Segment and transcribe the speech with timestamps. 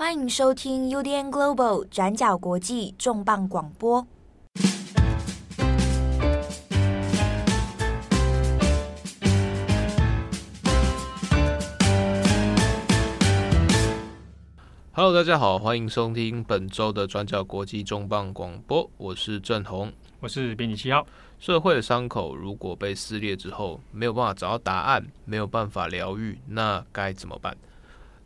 [0.00, 4.06] 欢迎收听 UDN Global 转角国际重磅广播。
[14.92, 21.06] Hello，大家好，欢迎收听本周的转角国际重磅广播，我是郑红，我是编辑七号。
[21.38, 27.54] 社会的伤口如果被撕裂之后，没有办法找到答案，没有办法疗愈，那该怎么办？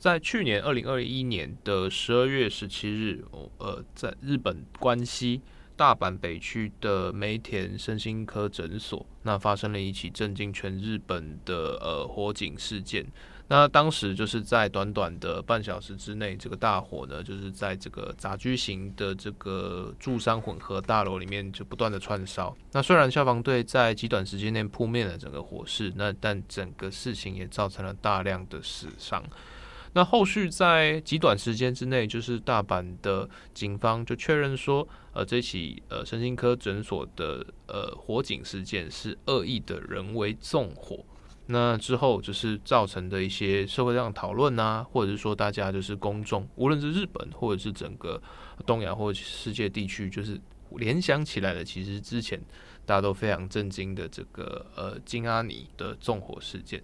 [0.04, 3.24] 在去年二零二一年的十二月十七日，
[3.56, 5.40] 呃，在日本关西
[5.76, 13.06] 大阪北区的梅田身心科诊所，那发生了一起震惊全日本的呃火警事件。
[13.48, 22.54] 那当时就是在短短的半小时之内，这个大火呢，就是在这个杂居型的这个住商混合大楼里面就不断的窜烧。
[22.72, 29.24] 那虽然消防队在极短时间内扑灭了整个火势，那但整个事情也造成了大量的死伤。
[29.94, 41.04] 那后续在极短时间之内，就是大阪的警方就确认说，呃，这起呃神经科诊所的呃火警事件是恶意的人为纵火。
[41.46, 48.20] 那之后就是造成的一些社会上讨论啊，或者是说大家就是公众，无论是日本或者是整个
[48.66, 50.40] 东亚或者世界地区，就是
[50.76, 52.40] 联想起来的，其实之前
[52.86, 56.82] 大家都非常震惊的这个呃金阿尼的纵火事件。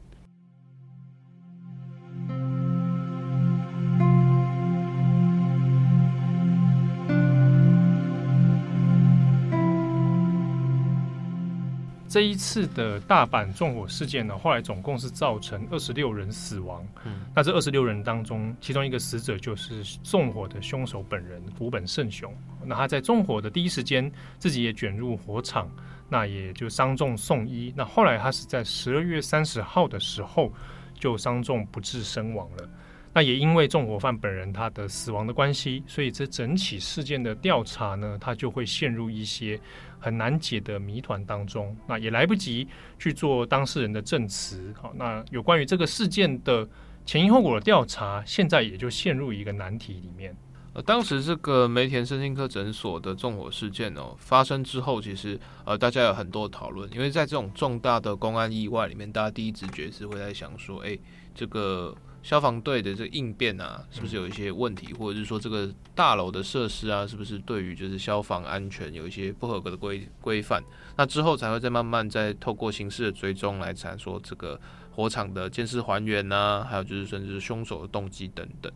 [12.11, 16.85] 这一次的大阪纵火事件呢，后来总共是造成二十六人死亡。
[17.05, 22.35] 嗯，那这二十六人当中，其中一个死者就是纵火的凶手本人古本胜雄。
[22.67, 25.71] 那他在纵火的第一时间，自己也卷入火场，
[26.09, 27.73] 那也就伤重送医。
[27.77, 30.53] 那后来他是在十二月三十号的时候
[30.99, 32.69] 就伤重不治身亡了。
[33.13, 39.61] 那也因为纵火犯本人他的死亡的关系，所以这整起事件的调查呢，他就会陷入一些
[40.01, 41.77] 很难解的谜团当中。
[41.87, 42.67] 那也来不及
[42.99, 44.75] 去做当事人的证词。
[44.81, 46.69] 好，那有关于这个事件的
[47.07, 50.35] 前因后果的调查，现在也就陷入一个难题里面。
[50.73, 60.99] 呃，当时这个梅田身心科诊所的纵火事件哦发生之后，其实呃大家有很多讨论，因为在这种重大的公安意外里面，大家第一直觉是会在想说，哎，
[61.35, 61.95] 这个。
[62.23, 70.63] 消防队的这个应变啊，是不是有一些问题，或者是说这个大楼的设施啊，是不是对于就是消防安全有一些不合格的规规范？
[70.97, 74.61] 那之后才会再慢慢再透过刑事的追踪来查说这个
[74.93, 78.71] 火场的监视还原啊，还有就是甚至是凶手的动机等等。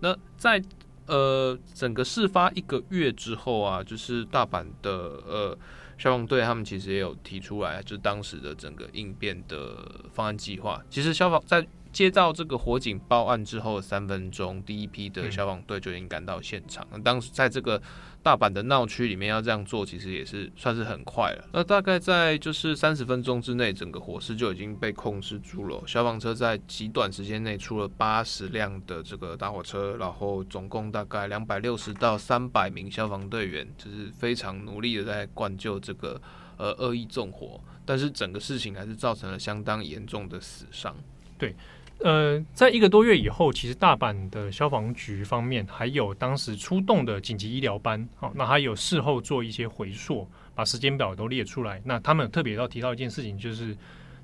[0.00, 0.62] 那在
[1.06, 4.92] 呃整个事发一个月之后啊，就是大阪的
[5.26, 5.58] 呃
[5.96, 10.82] 消防队他们其实也有提出来，就是当时的整个应变的方案计划。
[10.90, 16.86] 其实消防在接到这个火警报案之后三分钟，第一批的消防队就已经赶到现场。
[16.90, 17.80] 那当时在这个
[18.22, 21.48] 大阪的闹区里面要这样做，其实也是算是很快了。
[21.52, 25.82] 那大概在就是三十分钟之内，整个火势就已经被控制住了。
[25.86, 36.18] 消防车在极短时间内出了八十辆的这个打火车，然后总共大概两百六十到三百名消防队员，就是非常努力的在灌救这个
[36.56, 37.60] 呃恶意纵火。
[37.84, 40.96] 但是整个事情还是造成了相当严重的死伤。
[41.36, 41.54] 对。
[41.98, 51.80] 呃，在一个多月以后，其实大阪的消防局方面还有当时出动的紧急医疗班，好，那还有事后做一些回溯，把时间表都列出来。
[51.84, 53.76] 那他们特别要提到一件事情，就是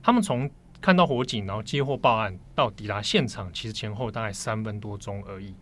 [0.03, 5.55] 他们从看到火警，然后接获报案到抵达现场，其实前后大概三分多钟而已。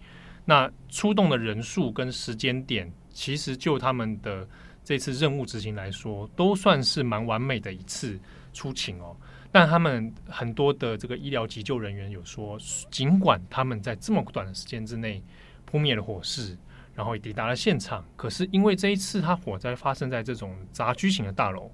[0.46, 4.48] 那出动的人数跟时间点，其实就他们的
[4.82, 8.18] 这次任务执行来说，都算是蛮完美的一次
[8.54, 9.14] 出勤哦。
[9.58, 12.58] 但他们很多的这个医疗急救人员有说，
[12.90, 15.22] 尽管他们在这么短的时间之内
[15.64, 16.54] 扑灭了火势，
[16.94, 21.70] 然后抵达了现场，可是因为这一次他火灾发生在这种杂居型的大楼，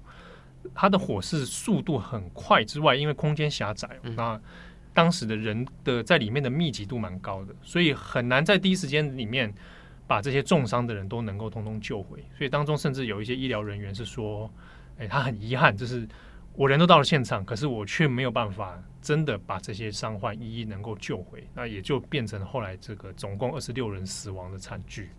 [0.73, 4.39] 它的火势速度很快之外，因为空间狭窄，那
[4.93, 9.53] 当时的人的在里面的密集度蛮高的，所以很难在第一时间里面
[10.07, 12.23] 把这些重伤的人都能够通通救回。
[12.37, 14.49] 所以当中甚至有一些医疗人员是说，
[14.97, 16.07] 哎，他很遗憾，就是。
[16.55, 25.09] 我人都到了现场，可是我却没有办法真的把这些伤患一一能够救回，那也就变成后来这个总共二十六人死亡的惨剧。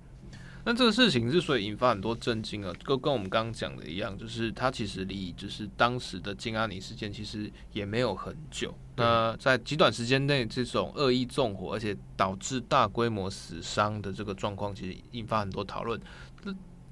[0.66, 8.72] 那这个事情之所以引发很多震惊啊，跟跟我们刚刚讲的一样，就是它其实离就是当时的金阿尼事件其实也没有很久。
[8.96, 16.00] 那在极短时间内，这种恶意纵火而且导致大规模死伤的这个状况，其实引发很多讨论。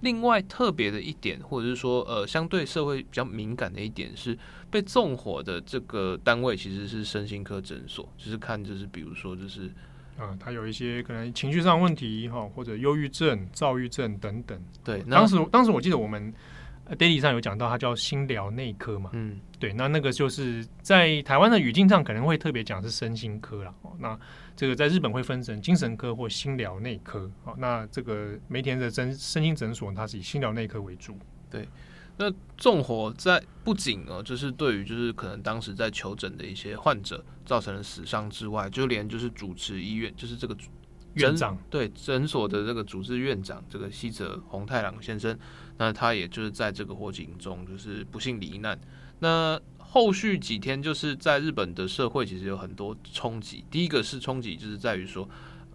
[0.02, 4.36] 另外特别的一点，或者是说，呃，相对社会比较敏感的一点是，
[4.70, 9.70] 被纵火的这个单位其实是身心科诊所，就是看就是比如说就是
[10.18, 14.60] 啊，他有一些可能情绪上问题哈，或者忧郁症、躁郁症等等。
[14.84, 16.32] 对，当时当时我记得我们
[16.90, 19.10] daily 上有讲到，它叫心疗内科嘛。
[19.12, 23.74] 嗯，对，那那个就是在台湾的语境上可能会特别讲是身心科啦。
[23.82, 24.18] 哦，那
[24.56, 27.30] 这个在日本会分成精神科或心疗内科。
[27.44, 31.16] 好，那这个梅田的诊身心诊所，它是以心疗内科为主。
[31.50, 31.68] 对。
[32.18, 40.54] 那纵火在不仅哦，就是对于就是可能当时在求诊的一些患者造成了死伤之外，就连就是主持医院就是这个
[41.14, 45.36] 院长对诊所的这个主治院长这个西泽弘太郎先生，
[45.78, 48.78] 那他也就是在这个火警中就是不幸罹难。
[49.20, 55.28] 那后续几天就是在日本的社会其实有很多冲击，第一个是冲击就是在于说，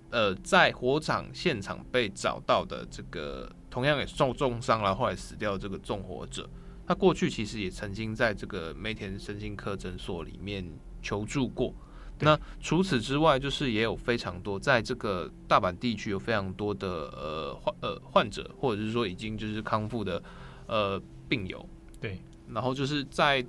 [0.09, 3.51] 呃，在火场现场被找到的这个。
[3.69, 6.49] 同样也受重伤了，后来死掉这个纵火者，
[6.87, 10.67] 他过去其实也曾经在这个梅田身心科诊所里面
[10.99, 11.75] 求助过。
[12.19, 20.21] 那除此之外，就是也有非常多在这个大阪地区有非常多的呃患呃患者，或者是说已经就是康复的
[20.67, 21.67] 呃病友。
[21.99, 22.19] 对，
[22.49, 23.45] 然后就是在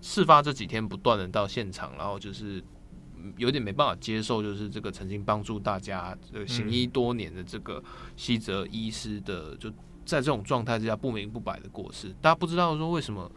[0.00, 2.62] 事发这几天不断的到现场，然后就是。
[3.36, 7.80] 有点没办法接受，就是这个曾经帮助大家这个行医多年的这个
[8.16, 9.70] 西泽医师的，就
[10.04, 12.12] 在这种状态之下不明不白的过世。
[12.20, 13.30] 大家不知道说为什么，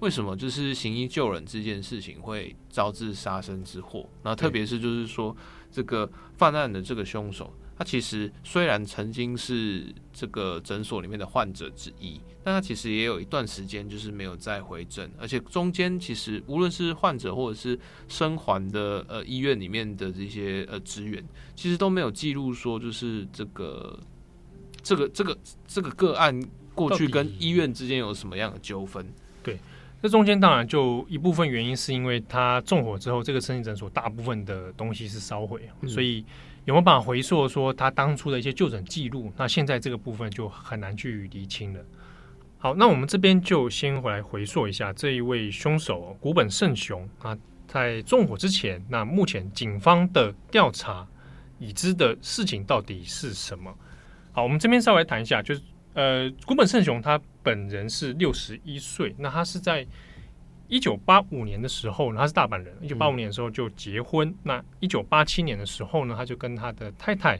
[0.00, 4.08] 为什么就是行医救人这件事情会招致杀身之祸？
[4.22, 5.34] 那特别是就是说
[5.70, 7.52] 这个犯案的这个凶手。
[7.76, 21.24] 他其实虽然曾经是这个诊所里面的患者之一，但他其实也有一段时间就是没有再回诊，而且中间其实无论是患者或者是生还的呃医院里面的这些呃职员，
[21.56, 23.98] 其实都没有记录说就是这个
[24.82, 26.38] 这个这个这个个案
[26.74, 29.10] 过去跟医院之间有什么样的纠纷？
[30.00, 36.24] 对，这中间当然就一部分原因是因为他纵火之后，这个身心诊所大部分的东西是烧毁，嗯、所以。
[36.66, 39.32] 有没有办法回溯说他当初的一些就诊记录？
[39.34, 41.80] 那现在这个部分就很难去厘清了。
[42.58, 47.36] 好，那我们这边就先回来回溯一下这一位凶手古本胜雄啊，
[47.66, 51.08] 在纵火之前，那目前警方的调查
[51.58, 53.74] 已知的事情到底是什么？
[54.30, 55.62] 好，我们这边稍微谈一下，就是
[55.94, 59.86] 呃，古本胜雄他本人是六十一岁，那他是在。
[60.72, 62.72] 一九八五年的时候呢，他是大阪人。
[62.80, 64.28] 一九八五年的时候就结婚。
[64.28, 67.36] 嗯、那一九八七年的时候呢，他就跟他的太太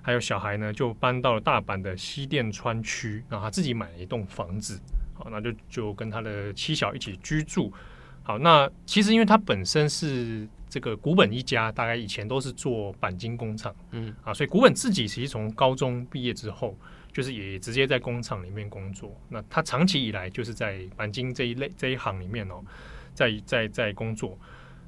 [0.00, 3.22] 还有小孩呢，就搬到了大阪的西淀川区。
[3.28, 4.80] 然后他自己买了一栋房子，
[5.12, 7.70] 好，那就就跟他的妻小一起居住。
[8.22, 16.74] 好，那其实因为他本身是这个古本一家，大概以前都是做钣金工厂，嗯啊，所以古本自己其实从高中毕业之后。
[17.12, 22.62] 就是也直接在工厂里面工作，那他长期以来就是在钣金这一类这一行里面哦，
[23.14, 24.38] 在在在工作。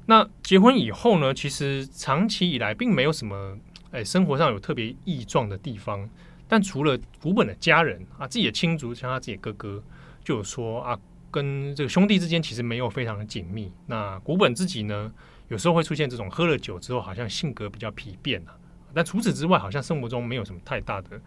[0.07, 3.57] 那结婚以后呢，其实长期以来并没有什么
[3.91, 6.09] 哎生活上有特别异状的地方。
[6.47, 9.83] 但除了古本的家人啊，自己的亲族像他自己的哥哥，
[10.23, 10.99] 就有说啊，
[11.31, 13.71] 跟这个兄弟之间其实没有非常的紧密。
[13.87, 15.11] 那古本自己呢，
[15.47, 18.55] 有时候会出现这种喝了酒之后好像性格比较疲变啊，
[18.93, 21.19] 但除此之外，好像生活中没有什么太大的。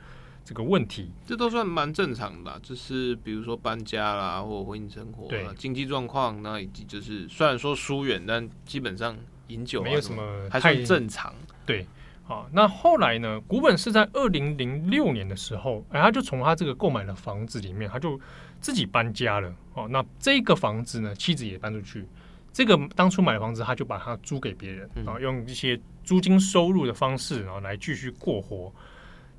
[0.49, 5.29] 这个问题，这都算蛮正常的，就是比如说搬家啦，或婚姻生活、
[5.59, 9.15] 经济状况，那以及就是虽然说疏远，但基本上
[9.49, 11.35] 饮酒没有什么，还算正常。
[11.67, 11.87] 对，
[12.25, 13.39] 好，那后来呢？
[13.43, 18.19] 古本是在二零零六年的时候，哎，他就从他这个购买的房子里面，他就
[18.59, 19.55] 自己搬家了。
[19.75, 22.07] 哦，那这个房子呢，妻子也搬出去。
[22.55, 28.73] 这个当初买的房子，他就把它租给别人，然后，用一些租金收入的方式，然后来继续过活。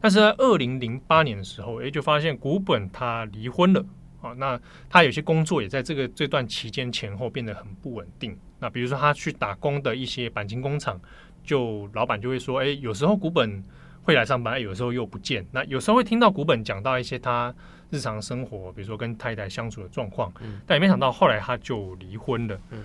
[0.01, 3.85] 但是在二零零八年的时候，诶，就发现古本他离婚了
[4.21, 4.31] 啊。
[4.33, 8.37] 那他有些工作也在这个这段期间前后变得很不稳定。
[8.59, 10.99] 那比如说他去打工的一些钣金工厂，
[11.43, 13.63] 就老板就会说，诶，有时候古本
[14.01, 15.45] 会来上班，有时候又不见。
[15.51, 17.53] 那有时候会听到古本讲到一些他
[17.89, 20.31] 日常生活，比如说跟太太相处的状况。
[20.65, 22.59] 但也没想到后来他就离婚了。
[22.71, 22.77] 好，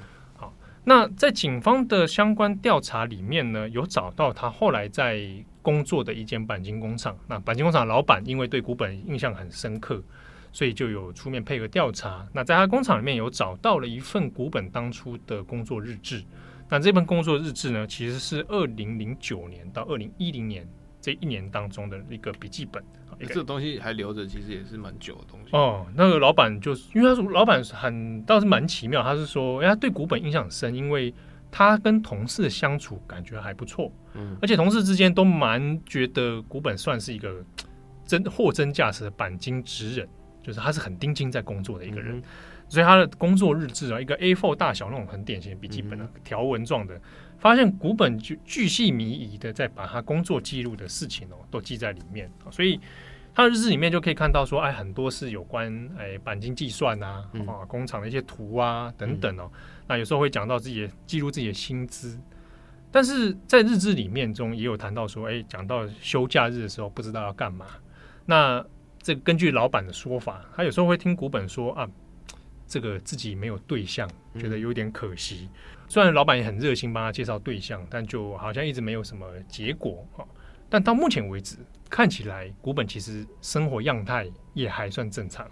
[0.85, 5.45] 那在警方的相关调查里面呢，有找到他后来在。
[5.65, 10.05] 工作的一间钣金工厂，那钣金工厂老板因为对古本印象很深刻，
[10.53, 12.29] 所以就有出面配合调查。
[12.35, 16.23] 那在他工厂里面有找到了一份古本当初的工作日志。
[16.69, 20.69] 那这份工作日志呢，其实是二零零九年到二零一零年
[21.01, 22.85] 这一年当中的一个笔记本。
[23.21, 25.57] 这个东西还留着，其实也是蛮久的东西。
[25.57, 31.13] 哦，那个老板就是因为他说老板很倒是蛮奇妙，他是说，哎，他对古本印象很深，因为。
[31.57, 37.33] 他跟同事的相处感觉还不错，嗯，而且同事之间都蛮觉得古本算是一个
[38.05, 40.09] 真货真价实的钣金职人，
[40.43, 42.23] 就是他是很盯紧在工作的一个人，嗯、
[42.69, 47.01] 所以他的工作日志啊，一个 A4 大小那种很典型的笔记本啊，条、嗯、文状的，
[47.45, 52.81] 发现古本就巨细靡遗的在把他工作记录的事情哦都记在里面，所以
[53.35, 62.19] 他的日志里面就可以看到说，哎，很多是有关哎钣金计算啊，嗯、啊工厂的一些图啊等等哦，嗯、那有时候会讲到自己的记录自己的薪资。
[62.91, 67.67] 但是在日志里面中也有谈到说，哎，讲到休假日的时候不知道要干嘛。
[68.25, 68.65] 那
[69.03, 71.87] 这根据老板的说法，他有时候会听古本说啊，
[72.67, 74.09] 这个自己没有对象，
[74.39, 75.51] 觉得有点可惜。
[75.89, 80.25] 虽然老板也很热心帮他介绍对象，但就好像一直没有什么结果啊。
[80.69, 81.57] 但到目前为止，
[81.89, 85.47] 看起来古本其实生活样态也还算正常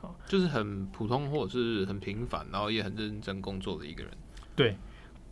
[0.00, 4.12] 啊，就是很普通或者是很平凡，然后也很认真工作的一个人。
[4.54, 4.76] 对，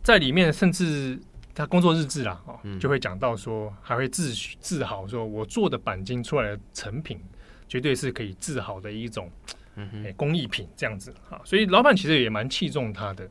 [0.03, 1.19] 在里面甚至。
[1.51, 7.19] 他工作日志啦，哦，就会讲到说，还会自自豪说，我做的钣金出来的成品，
[7.67, 9.29] 绝对是可以自豪的一种，
[9.75, 11.41] 哎，工艺品这样子啊。
[11.43, 13.29] 所以老板其实也蛮器重他的。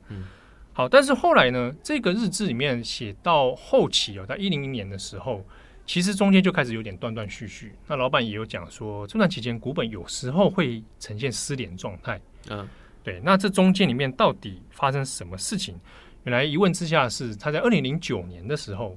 [0.78, 5.44] 好，但是后来呢，这个日志里面写到后期哦，在一零零年的时候，
[5.85, 7.75] 其实中间就开始有点断断续续。
[7.88, 12.20] 那老板也有讲说，这段期间股本有时候会呈现失联状态。
[12.49, 12.64] 嗯，
[13.02, 13.20] 对。
[13.25, 15.75] 那这中间里面到底发生什么事情？
[16.23, 18.97] 原来一问之下是他在二零零九年的时候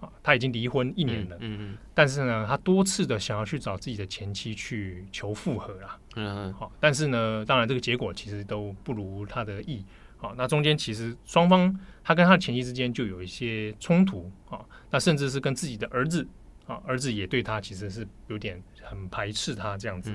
[0.00, 9.84] 啊，他已经离婚一年了，嗯嗯，但是呢，他多次的想要去找自己的前妻去求复合啦，嗯好，但是呢，当然这个结果其实都不如他的意，
[10.20, 11.74] 好，那中间其实双方
[12.04, 14.60] 他跟他的前妻之间就有一些冲突啊，
[14.90, 16.26] 那甚至是跟自己的儿子
[16.66, 20.14] 啊，儿子也对他其实是有点很排斥他这样子，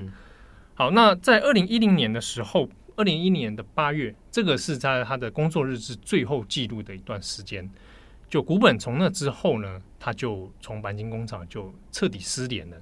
[0.74, 2.68] 好，那在二零一零年的时候。
[2.98, 7.70] 二零一一年的八月，这个是在他的工作日志最后记录的一段时间。
[8.26, 12.76] 就古本从那之后呢，他就从钣金工厂就彻底失联了。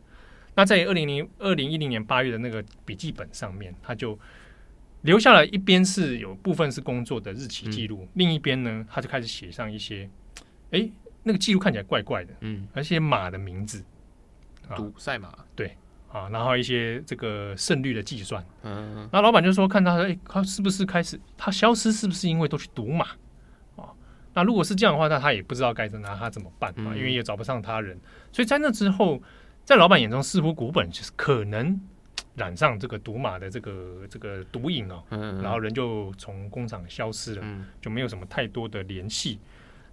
[0.55, 4.17] 那在二零零二零一零年八月的那个笔记本上面，他就
[5.05, 10.11] 留下来一边是有部分是工作的日期记录，嗯、另一边呢，他就开始写上一些，
[10.73, 10.91] 哎，
[11.23, 13.85] 那个记录看起来怪怪的，嗯，而且马的名字，
[14.75, 15.77] 赌赛马，对。
[16.09, 23.05] 啊，然后一些这个胜率的计算，嗯，那老板就说看他，哎，他是不是开始他消失，是不是因为都去赌马？
[23.75, 23.91] 啊？
[24.33, 27.99] 那如果是这样的话，那他也不知道该拿他怎么办嘛，因为也找不上他人，
[28.31, 29.21] 所以在那之后，
[29.65, 31.81] 在老板眼中，似乎股本就是可能
[32.35, 37.45] 染上这个毒马的这个这个毒瘾哦，嗯，然后人就从工厂消失了，
[37.81, 39.39] 就没有什么太多的联系。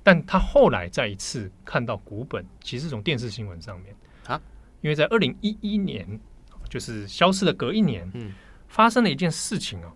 [0.04, 3.96] 但他后来再一次看到古本，其实从电视新闻上面
[4.26, 4.42] 啊。
[4.82, 6.20] 因为在二零一一年，
[6.68, 8.34] 就是消失的隔一年，嗯，
[8.68, 9.94] 发生了一件事情哦。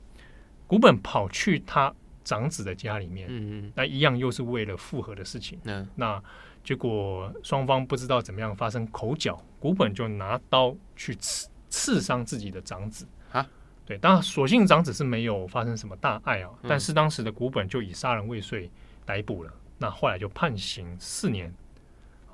[0.68, 1.92] 古本跑去他
[2.24, 6.24] 长子的家里面，嗯嗯，那一样又是为了复合的事情，嗯，那
[6.64, 13.46] 结果双方不知道怎么样发生口角，古本就拿刀去刺刺伤自己的长子啊。
[13.86, 18.72] 对，当然所幸长子是没有发生什么大碍啊，但是当时的古本就以杀人未遂
[19.06, 21.54] 逮捕了，那后来就判刑四年。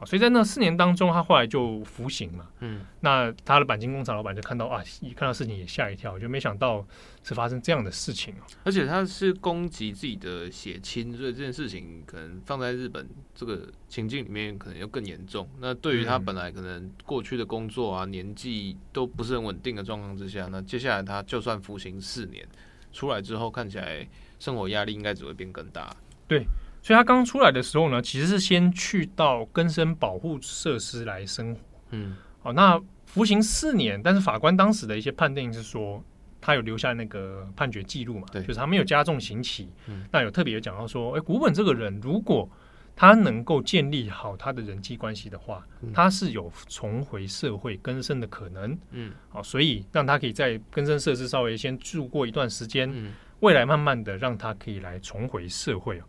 [0.06, 2.48] 所以在那四年当中，他后来就服刑嘛。
[2.60, 6.86] 嗯，那他的钣金工厂老板就看到啊，一看到事情也吓一跳，就没想到
[7.24, 8.34] 是发生这样的事情。
[8.64, 15.50] 而且他是攻击自己的血亲，所以这件事情可能放在日本这个情境里面，可能要更严重。
[15.60, 22.48] 那对于他本来可能过去的工作啊，年纪都不是很稳定的状况之下，那接下来他就算服刑四年
[22.92, 24.08] 出来之后，看起来
[24.40, 25.96] 生活压力应该只会变更大。
[26.28, 26.46] 对。
[26.82, 31.62] 所以他刚出来的时候呢，其实是先去到更生保护设施来生活。
[31.92, 36.04] 嗯，好，那服刑四年，但是法官当时的一些判定是说，
[36.40, 38.26] 他有留下那个判决记录嘛？
[38.32, 39.70] 对，就是他没有加重刑期。
[39.88, 42.50] 嗯，那有特别有讲到说，哎，古本这个人如果
[42.96, 48.76] 他能够建立好他的人际关系的话，嗯，他是有重回社会更生的可能。
[48.90, 53.12] 嗯，好，所以让他可以在更生设施稍微先住过一段时间，嗯，
[53.42, 56.02] 未来慢慢的让他可以来重回社会。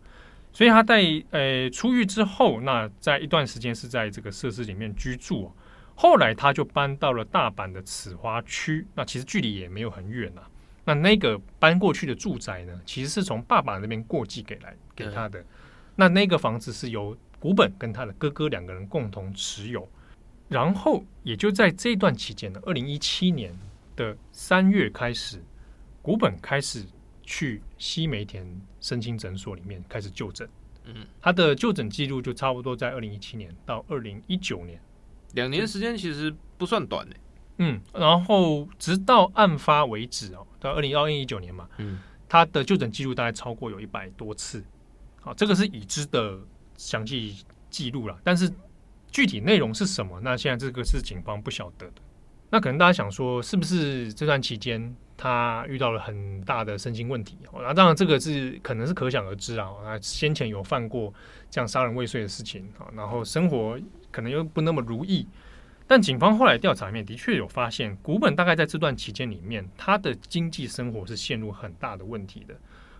[0.53, 5.51] 所以他在呃出狱之后，那在一段时间是在这个设施里面居住。
[5.95, 10.47] 后来他就搬到了大阪的此花区，那其实距离也没有很远啊。
[10.85, 15.43] 那那个搬过去的住宅呢，其实是从爸爸那边过继给来给他的。
[15.95, 19.87] 那那个房子是由古本跟他的哥哥两个人共同持有。
[20.49, 23.51] 然后也就在这段期间呢，二零一七年
[23.95, 25.41] 的三月开始，
[26.01, 26.85] 古本开始。
[27.33, 28.45] 去西梅田
[28.79, 30.47] 身心诊所里面开始就诊，
[30.85, 34.79] 嗯，他的就诊记录就差不多在二零一七年到二零一九年，
[35.33, 37.15] 两年时间其实不算短呢。
[37.57, 41.97] 嗯，然后直到案发为止哦，到二零二一九年嘛，嗯，
[42.29, 44.63] 他的就诊记录大概超过有一百多次，
[45.19, 46.37] 好，这个是已知的
[46.77, 48.47] 详细记录了，但是
[49.09, 50.19] 具体内容是什么？
[50.21, 51.93] 那现在这个是警方不晓得的。
[52.51, 57.37] 那可能大家想说，是不是这段期间他遇到了很大的身心问题？
[57.53, 59.69] 那当然这个是可能是可想而知啊。
[59.81, 61.13] 那先前有犯过
[61.49, 63.79] 这样杀人未遂的事情啊，然后生活
[64.11, 65.25] 可能又不那么如意。
[65.87, 72.53] 但警方后来调查面的确有发现，古本大概在这段期间里面，他的经济生活是陷入很大的问题的，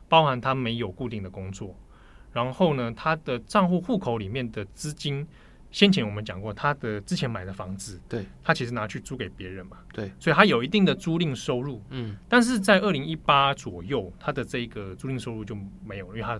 [0.07, 1.75] 包含他没有固定的工作，
[2.31, 5.27] 然后呢，他的账户户口里面的资金。
[5.73, 16.39] 先前我们讲过，他的之前买的房子，对，他其实拿去租给别人嘛，对，所以他有一定的租赁收入，嗯，但是在二零一八左右，他的这个租赁收入就没有了，因为他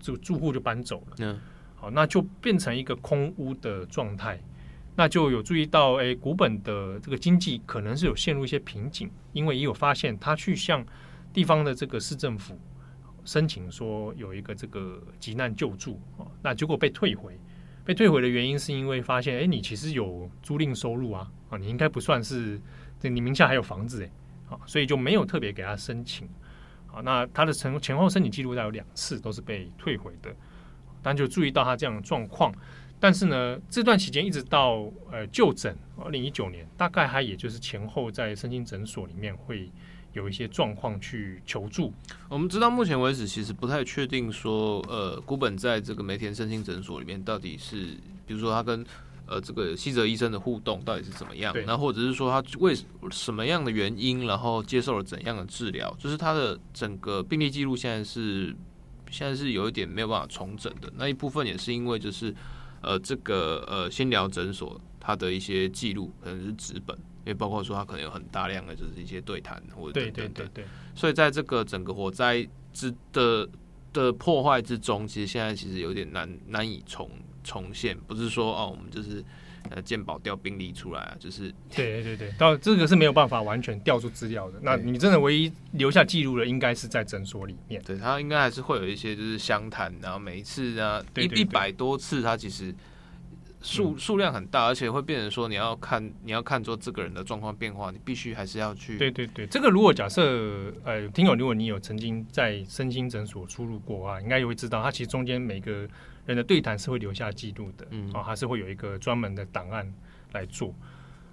[0.00, 1.38] 住住户就搬走了，嗯，
[1.74, 4.40] 好，那就变成一个空屋的状态，
[4.94, 10.82] 那就有注意到，哎，古本的这个经济可能是有陷入一些瓶颈，因为也有发现他去向
[11.30, 12.58] 地方的这个市政府
[13.26, 17.38] 申请说有一个这个急难救助，哦，那结果被退回。
[17.86, 22.60] 被退回的原因是因为发现，哎，你其实有租赁收入啊，啊，你应该不算是，
[23.00, 24.10] 你名下还有房子，哎，
[24.46, 26.28] 好，所以就没有特别给他申请，
[26.88, 30.34] 好，那他的前前后申请记录大概有两次都是被退回的，
[31.00, 32.52] 但就注意到他这样的状况，
[32.98, 39.70] 但是呢，这段期间一直到呃就诊，二零一九年，大概他也就是前后在身心诊所里面会。
[40.16, 41.92] 有一些状况去求助。
[42.28, 47.96] 我们知道目前为止其实不太确定说，呃，古本在这个梅田身心诊所里面到底是，
[48.26, 48.84] 比如说他跟
[49.26, 52.74] 呃这个西泽医生的互动到底是怎么样，那或者是说他为
[53.10, 58.56] 什么样的原因，然后接受了怎样的治疗，就是他的整个病例记录现在是
[59.10, 60.90] 现在是有一点没有办法重整的。
[60.96, 62.34] 那一部分也是因为就是
[62.80, 66.96] 呃这个呃先疗诊所它的一些记录可能是纸本。
[67.26, 70.64] 因为包括说他可能有很大量的就是一些对谈或者等等对对对对，
[70.94, 73.48] 所以在这个整个火灾之的
[73.92, 77.10] 的破坏之中，其实现在其实有点难难以重
[77.42, 79.24] 重现，不是说哦我们就是
[79.70, 84.60] 呃鉴宝调病历出来啊，就是对对对，到这个是没有办法完全调出资料的。
[84.62, 87.82] 那你真的唯一留下记录的，应该是在诊所里面。
[87.82, 92.72] 对，他应该还是会有一些就是相谈，然后每一次啊一一百多次，他其实。
[93.66, 98.96] 数数量很大，而且会变成说，你要看你要看做这个人的状况变化，你必须还是要去。
[98.96, 105.88] 对对对，这个如果假设呃，听友，如果你有曾经在身心诊所出入过啊，应该也会知道，他其实中间每个
[106.26, 109.92] 人的对谈是会留下记录的，嗯，啊，还是会有一个专门的档案
[110.32, 110.72] 来做。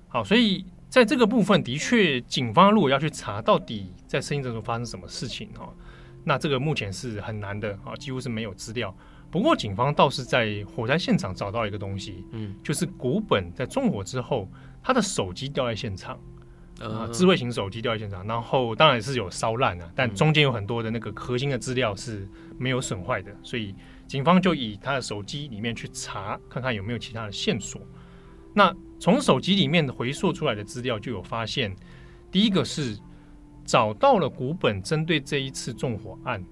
[0.07, 5.71] 好，所以在这个部分，的确，警方如果要去查到底在身心诊所发生什么事情哈，
[6.23, 8.95] 那这个目前是很难的啊，几乎是没有资料。
[9.33, 14.47] 不过，警方倒是在火灾现场找到一个东西，嗯，就是古本在纵火之后，
[14.83, 16.19] 他的手机掉在现场，
[16.79, 23.73] 呃，智慧型手机掉在现场，然后当然是有烧烂了，但中间有很多的那个核心的资料是没有损坏的，所以
[24.05, 27.81] 警方就以他的手机里面去查，看看有没有其他的线索。
[28.53, 31.75] 那从手机里面回溯出来的资料就有发现，
[32.29, 32.95] 第一个是
[33.65, 36.45] 找到了古本针对这一次纵火案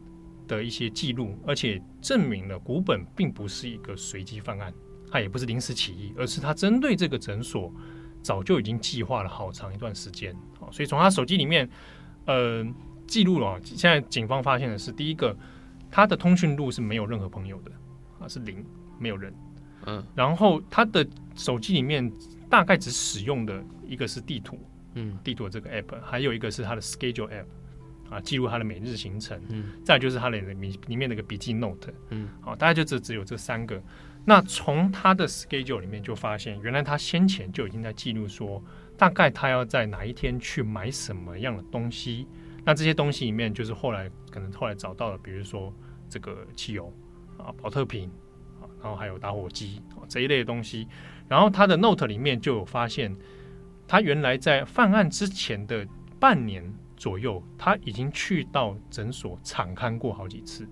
[0.48, 4.74] 的一些记录，而且证明了古本并不是一个随机犯案，
[5.12, 7.74] 他也不是临时起意，而是他针对这个诊所
[8.22, 10.36] 早就已经计划了好长一段时间。
[10.60, 11.70] 好，所以从他手机里面，
[12.26, 12.66] 呃，
[13.08, 13.60] 记录了。
[13.64, 15.36] 现在警方发现的是，第一个，
[15.90, 17.72] 他的通讯录是没有任何朋友的，
[18.20, 18.66] 啊，是零，
[19.00, 19.34] 没有人。
[19.86, 22.12] 嗯，然后他的手机里面
[22.50, 24.60] 大概只使用的一个是地图，
[24.94, 27.46] 嗯，地图的这个 app，还有一个是他的 schedule app。
[28.12, 33.82] 啊，记录他的每日行程，嗯，再就是他的里里面那个笔记 note，嗯，好，大概就只只有这三个。
[34.26, 38.62] 那从他的 schedule 里面就发现，原来他先前就已经在记录说，
[38.98, 42.28] 大概他要在哪一天去买什么样的东西。
[42.66, 45.74] 那这些东西里面，就是后来可能后来找到了，比如说
[46.10, 46.94] 这个汽油
[47.38, 48.12] 啊、保特瓶
[48.60, 50.86] 啊，然后还有打火机啊这一类的东西。
[51.30, 53.16] 然后他的 note 里面就有发现，
[53.88, 55.88] 他原来在犯案之前的
[56.20, 56.62] 半年。
[57.02, 60.70] 左右，他已经去到诊所场勘过好几次。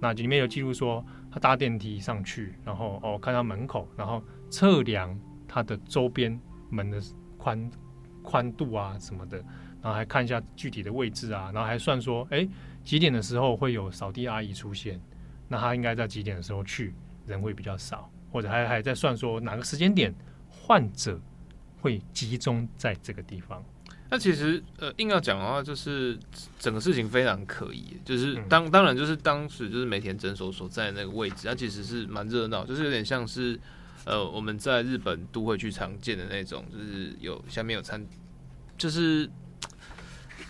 [0.00, 4.20] 那里面有记录说，他搭电梯上去，然后哦看到门口，然后
[4.50, 6.36] 测量他的周边
[6.68, 7.00] 门的
[7.36, 7.70] 宽
[8.24, 9.38] 宽度啊什么的，
[9.80, 12.44] 然后还看一下具体的位置啊，然后还算说，哎，
[12.82, 15.00] 几点的时候会有扫地阿姨出现？
[15.46, 16.92] 那他应该在几点的时候去，
[17.24, 20.12] 人会比较少，或者还还在算说哪个时间点
[20.48, 21.20] 患者
[21.80, 23.64] 会集中在这个地方。
[24.12, 26.18] 那其实呃，硬要讲的话，就是
[26.58, 27.96] 整个事情非常可疑。
[28.04, 33.58] 就是当当然，就是当时就是梅田诊所所在的那个位置，它其实是蛮热闹，就是有点像是
[34.04, 38.06] 呃我们在日本都会去常见的那种，就是有下面有餐，
[38.76, 39.26] 就是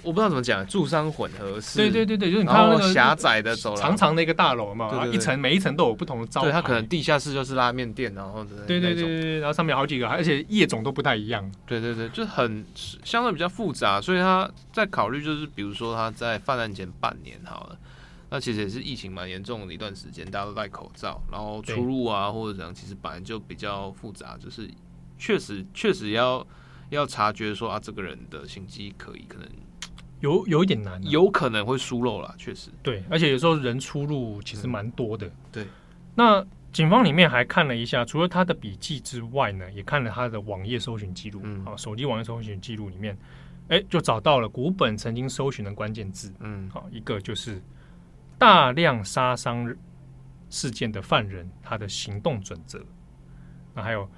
[0.02, 17.78] 我不知道怎么讲，住商混合式，对对对对，就是你看到那个狭窄的走廊，长长的一个大楼嘛，一层每一层都有不同的招牌，对，它可能地下室就是拉面店，然后对对对对，然后上面好几个，而且业种都不太一样，对对对，就很相对比较复杂，所以他在考虑就是，比如说他在犯案前半年好了，
[18.30, 24.68] 那其实也是疫情蛮严重的一段时间，大家都戴口罩，然后出入啊或者怎样，其实本来就比较复杂，就是
[25.16, 26.44] 确实确实要
[26.90, 29.48] 要察觉说啊，这个人的心机可疑，可能。
[30.22, 32.70] 有有一点难，有可能会疏漏了，确实。
[32.80, 35.28] 对，而且有时候人出入其实蛮多的。
[35.50, 35.66] 对，
[36.14, 41.40] 那警方里面还看了一下，除了他的笔记之外呢，也看了他的网页搜寻记录。
[41.42, 43.18] 嗯，好，手机网页搜寻记录里面，
[43.66, 46.32] 哎，就找到了古本曾经搜寻的关键字。
[46.38, 47.60] 嗯，好，一个就是
[48.38, 49.76] 大量杀伤
[50.48, 52.80] 事件的犯人，他的行动准则。
[53.74, 54.08] 那还有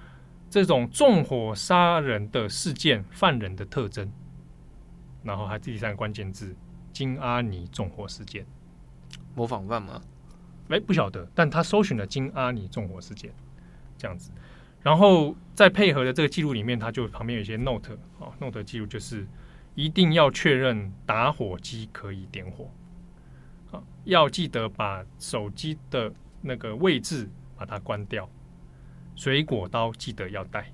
[0.51, 4.13] 这种纵火杀人的事件犯人的特征。
[5.25, 6.55] 然后还第三个关键字，
[6.93, 8.47] 金阿尼纵火事件，
[9.35, 10.01] 模仿犯吗？
[10.69, 13.33] 哎，不晓得，但他搜寻了金阿尼纵火事件，
[13.99, 14.31] 这样子。
[14.83, 19.27] 然后在配合的这个记录里面，他就旁边有一些 note 啊，note 记录就是
[19.75, 22.71] 一定要确认打火机可以点火，
[23.71, 28.29] 啊，要记得把手机的那个位置把它关掉，
[29.17, 30.71] 水果刀记得要带。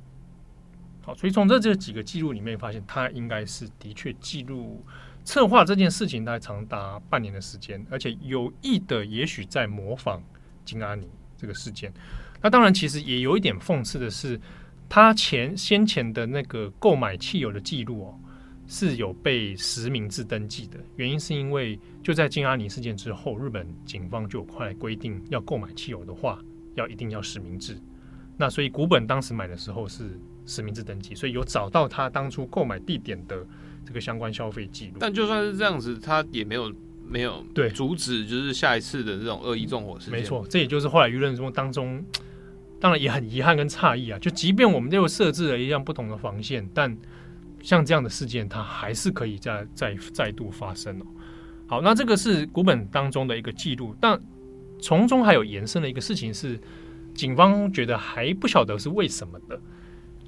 [1.02, 4.84] 好，所以从这这几个记录里面发现，他应该是的确记录
[5.24, 10.22] 策划这件事情，大概长达半年的时间，而且有意的，也许在模仿
[10.62, 11.08] 金阿尼
[11.38, 11.90] 这个事件。
[12.42, 14.38] 那当然，其实也有一点讽刺的是，
[14.90, 18.18] 他前先前的那个购买汽油的记录哦，
[18.66, 20.78] 是有被实名制登记的。
[20.96, 26.38] 原因是因为就在金阿尼事件之后，日本警方就快规定，要购买汽油的话，
[26.74, 27.80] 要一定要实名制。
[28.36, 30.20] 那所以古本当时买的时候是。
[30.46, 33.46] 实名制登记，所以有找到他当初购买地点的
[33.84, 34.96] 这个相关消费记录。
[34.98, 36.72] 但就算是这样子，他也没有
[37.06, 40.18] 没有对阻止，就是下一次的这种恶意纵火事件。
[40.18, 42.04] 没错，这也就是后来舆论中当中，
[42.80, 44.18] 当然也很遗憾跟诧异啊。
[44.18, 46.96] 就即便我们又设置了一样不同的防线，但
[47.62, 51.06] 像这样的事件，它还是可以再再再度发生哦。
[51.66, 54.20] 好，那这个是古本当中的一个记录，但
[54.80, 56.58] 从中还有延伸的一个事情是，
[57.14, 59.60] 警方觉得还不晓得是为什么的。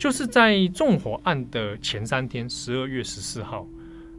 [0.02, 3.64] 就是在纵火案的前三天，十二月十四号，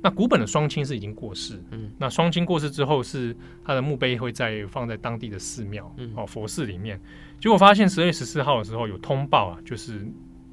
[0.02, 6.98] 那古本的双亲是已经过世，嗯，那双亲过世之后，是他的墓碑会在放在当地的寺庙，嗯，哦，佛寺里面。
[7.38, 10.08] 结果发现十二月十四号的时候有通报啊，就是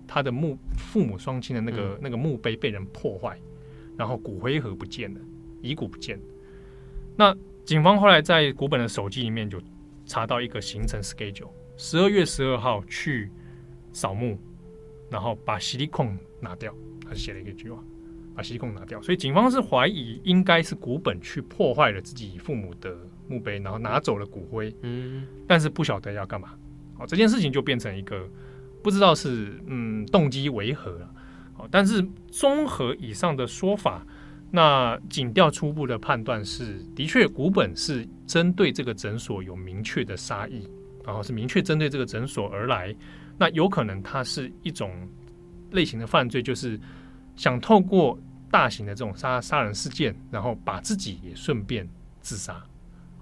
[0.05, 3.39] 他的墓父母双亲的那个、嗯、那个墓碑被人破坏，
[3.97, 5.21] 然后骨灰盒不见了，
[5.63, 6.25] 遗骨不见了。
[7.15, 7.33] 那
[7.65, 9.63] 警方后来在古本的手机里面就
[10.07, 13.31] 查到一个行程 schedule，十二月十二号去
[13.93, 14.37] 扫墓。
[15.11, 16.73] 然后把矽利控拿掉，
[17.07, 17.83] 他写了一个句话，
[18.35, 19.03] 把矽利控拿掉。
[19.03, 22.97] 所以警方是怀疑应该是古本去破坏了自己父母的
[23.29, 24.75] 墓碑，然后拿走了骨灰。
[24.83, 26.55] 嗯，但是不晓得要干嘛。
[26.97, 28.29] 好，这件事情就变成一个
[28.83, 31.15] 不知道是嗯动机为何了。
[31.55, 34.07] 好，但是综合以上的说法，
[34.51, 40.69] 那警调初步的判断是，的确古本是针对这个诊所有明确的杀意，
[41.05, 42.95] 然后是明确针对这个诊所而来。
[43.41, 45.09] 那有可能它是一种
[45.71, 46.79] 类型的犯罪，就是
[47.37, 51.89] 想透过大型的这种杀杀人事件，然后把自己也顺便
[52.21, 52.63] 自杀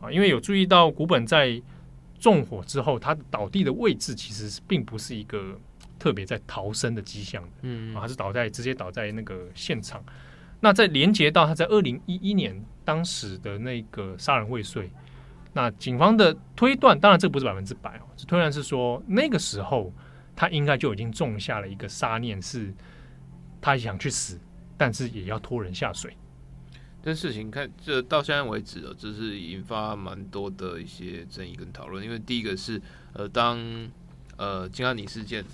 [0.00, 0.10] 啊。
[0.10, 1.62] 因为有注意到古本在
[2.18, 5.56] 纵火之后，他倒地的位置其实并不是一个
[6.00, 10.02] 特别在逃生的迹象的，嗯，啊，他是倒在直接倒在那个现场。
[10.58, 14.90] 那在连接到他在二零一一年当时的那个杀人未遂，
[15.52, 19.92] 那警方的推断，当然这不是百分之百哦，这推断是说那个时候。
[20.38, 22.72] 他应该就已经种下了一个杀念，是
[23.60, 24.38] 他想去死，
[24.76, 26.16] 但是也要拖人下水。
[27.02, 32.04] 这事情看这到现在为止哦，这是引发蛮多的一些争议跟讨论。
[32.04, 32.80] 因为第一个是
[33.14, 33.58] 呃，当
[34.36, 35.44] 呃金阿尼事件，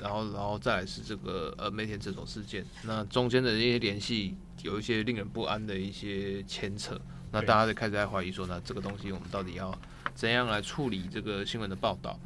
[0.00, 6.96] 然后然后再来是这个呃梅田这种事件，那中间的一些联系有一些令人不安的一些牵扯，
[7.32, 9.76] 那大家就开始在怀疑说，那这个东西我们到底要
[10.14, 12.16] 怎样来处理这个新闻的报道？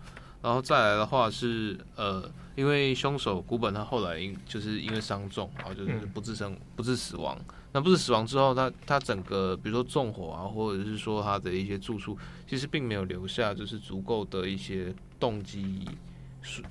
[0.47, 2.23] 然后再来的话是呃，
[2.55, 7.37] 因为凶手古本他后来因就是因为伤重，然后就是不治身不治死亡。
[7.73, 12.17] 那不治死亡之后，他他整个比如说纵火啊，或者是说他的一些住处，
[12.49, 15.81] 其实并没有留下就是足够的一些动机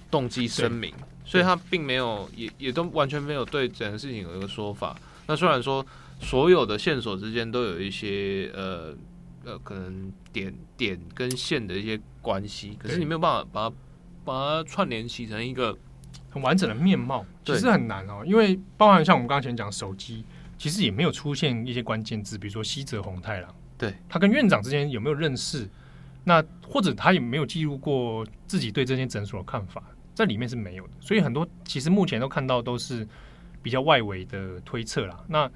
[0.09, 0.93] 动机声明，
[1.25, 4.95] 所以他并没有也也都完全没有对整个事情有一个说法。
[5.27, 5.85] 那虽然说
[6.21, 8.95] 所有的线索之间都有一些呃。
[9.45, 13.75] 呃，可能点点跟线的一些关系，可是你没有办法把它
[14.25, 15.77] 把它串联起成一个
[16.31, 18.23] 很完整的面貌，其实很难哦。
[18.25, 20.25] 因为包含像我们刚才前讲手机，
[20.57, 25.69] 其实也没有出现一些关键字，比如说西泽红太郎，对，他跟院长之间有没有认识？
[26.23, 29.83] 那或者他也没有记录过自己对这间诊所的看法，
[30.15, 30.93] 在里面是没有的。
[30.99, 33.07] 所以很多其实目前都看到都是
[33.61, 35.23] 比较外围的推测啦。
[35.27, 35.47] 那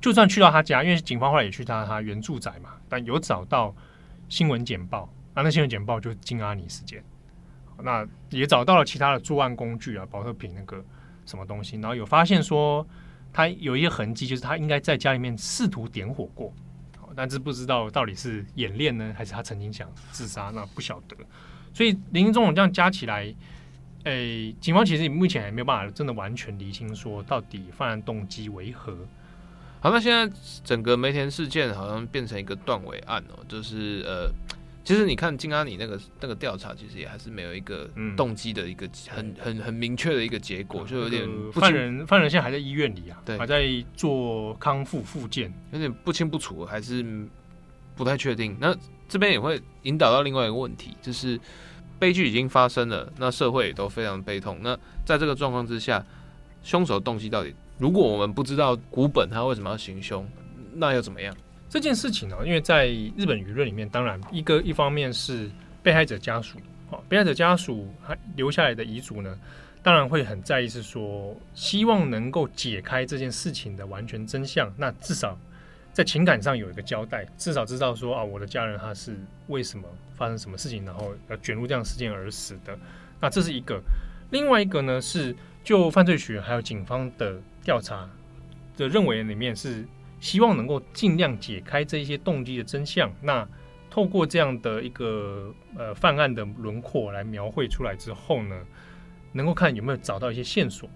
[0.00, 3.74] 就算去到他家，因为警方后来也去他他原住宅嘛，但有找到
[4.28, 7.02] 新闻简报，那那新闻简报就是金阿尼事件。
[7.82, 10.82] 那也找到了其他的作案工具啊，保特瓶那个
[11.26, 12.86] 什么东西，然后有发现说
[13.32, 16.50] 他有一些痕迹，就是他应该在家里面试图点火过，
[17.14, 21.14] 但是不知道到底是演练呢，还是他曾经想自杀，那不晓得。
[21.74, 23.34] 所以林林总总这样加起来，
[24.04, 28.96] 诶、警方其实目前还没有办法真的完全厘清说到底犯案动机为何。
[29.86, 34.28] 好，那现在整个梅田事件好像变成一个断尾案哦，就是呃。
[34.82, 43.64] 其实你看金阿里那个那个调查，其实也还是没有一个动机的一个很、嗯、很很明确的一个结果，就有点犯人犯人现在还在医院里啊，对，还在
[43.96, 47.04] 做康复复健，有点不清不楚，还是
[47.94, 48.56] 不太确定。
[48.60, 48.76] 那
[49.08, 51.38] 这边也会引导到另外一个问题，就是
[52.00, 54.58] 悲剧已经发生了，那社会也都非常悲痛。
[54.62, 56.04] 那在这个状况之下，
[56.62, 60.26] 凶手的动机到底，如果我们不知道古本他为什么要行凶，
[60.74, 61.36] 那又怎么样？
[61.68, 65.50] 这件事情呢，因为在日本舆论里面，当然一个一方面是
[65.82, 66.58] 被害者家属，
[66.90, 69.38] 啊，被害者家属还留下来的遗嘱呢，
[69.82, 74.72] 当然会很在意，是说希望能够解开这件事情的完全真相。
[74.76, 75.36] 那至少
[75.92, 82.78] 在情感上有一个交代，至少知道说啊，我的家人他是为什么发生什么事情，然后要卷入这样事件而死的。
[83.20, 83.82] 那这是一个。
[84.30, 88.08] 另外一个呢，是就犯罪学还有警方的调查
[88.76, 89.84] 的认为里面是。
[90.18, 93.12] 希望能够尽量解开这一些动机的真相。
[93.20, 93.46] 那
[93.90, 98.66] 透过这样的一个呃犯案的轮廓来描绘出来之后呢，
[99.30, 100.88] 能够看有没有找到一些线索，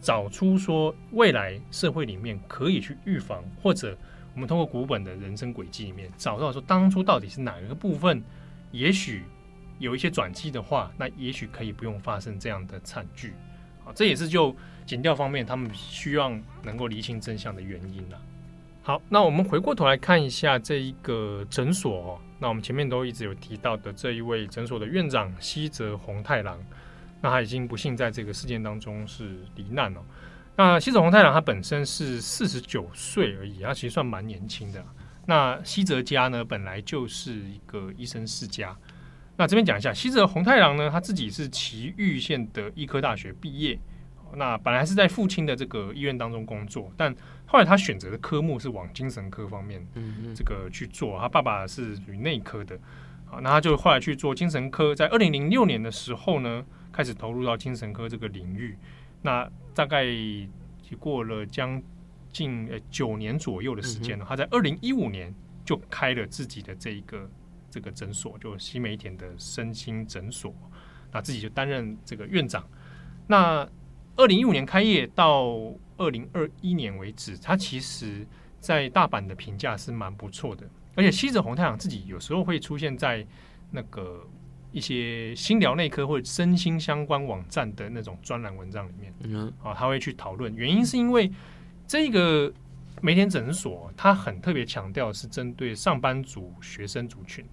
[0.00, 3.96] 找出说未来社会里面可以去预防，或者
[4.34, 8.24] 我们通过古本的人生轨迹里面找到说当初到底是哪一个部分，
[8.72, 9.24] 也许
[9.78, 13.34] 有一些转机的话，那也许可以不用发生这样的惨剧。
[13.84, 14.56] 好，这也是就
[14.88, 18.18] 检调方面他们希望能够厘清真相的原因了。
[18.82, 22.18] 好，那我们回过头来看一下这一个诊所哦。
[22.38, 26.58] 那我们前面都一直有提到的这一位诊所的院长西泽弘太郎，
[27.20, 30.02] 那他已经不幸在这个事件当中是罹难了。
[30.56, 34.82] 那西泽弘太郎他本身是四十九岁而已，他其实算蛮年轻的。
[35.26, 38.74] 那西泽家呢，本来就是一个医生世家。
[39.36, 43.78] 那这边讲一下，西泽弘太郎呢，他自己是埼玉县的医科大学毕业。
[44.34, 47.14] 那本来是在父亲的这个医院当中工作，但
[47.46, 49.86] 后来他选择的科目是往精神科方面，
[50.34, 51.18] 这个去做。
[51.18, 52.78] 他爸爸是属于内科的，
[53.26, 54.94] 好，那他就后来去做精神科。
[54.94, 58.76] 在二零零六年的时候呢，开始投入到精神科这个领域。
[59.22, 60.04] 那大概
[60.98, 61.82] 过了将
[62.32, 64.24] 近呃九年左右的时间呢。
[64.28, 67.28] 他在二零一五年就开了自己的这一个
[67.70, 70.54] 这个诊所，就西梅田的身心诊所。
[71.10, 72.62] 那自己就担任这个院长。
[73.26, 73.66] 那
[74.18, 75.56] 二零一五年开业到
[75.96, 78.26] 二零二一年为止，它其实
[78.58, 80.68] 在大阪的评价是蛮不错的。
[80.96, 83.24] 而且西子红太阳自己有时候会出现在
[83.70, 84.26] 那个
[84.72, 90.52] 一些心疗内科或者身心相关网站的那种专栏文章里面，嗯，啊，他会去讨论。
[90.56, 91.30] 原因是因为
[91.86, 92.52] 这个
[93.00, 97.44] 梅田诊所，他很特别强调是针对上班族学生族群，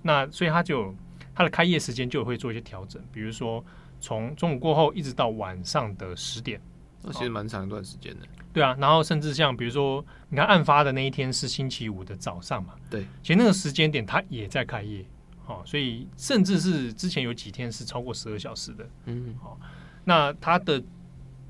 [0.00, 0.94] 那所以他就
[1.34, 3.62] 他的开业时间就会做一些调整，比如说。
[4.00, 6.60] 从中午过后一直到晚上的十点，
[7.02, 8.26] 那其实蛮长一段时间的。
[8.52, 15.04] 对啊，然后甚至像比如说，你看案发的那一天是星期五的早上嘛，对，其实那个时间点它也在开业，
[15.44, 19.60] 好，所以甚至是之前有几天是超过十二小时的，嗯，好，
[20.04, 20.82] 那它的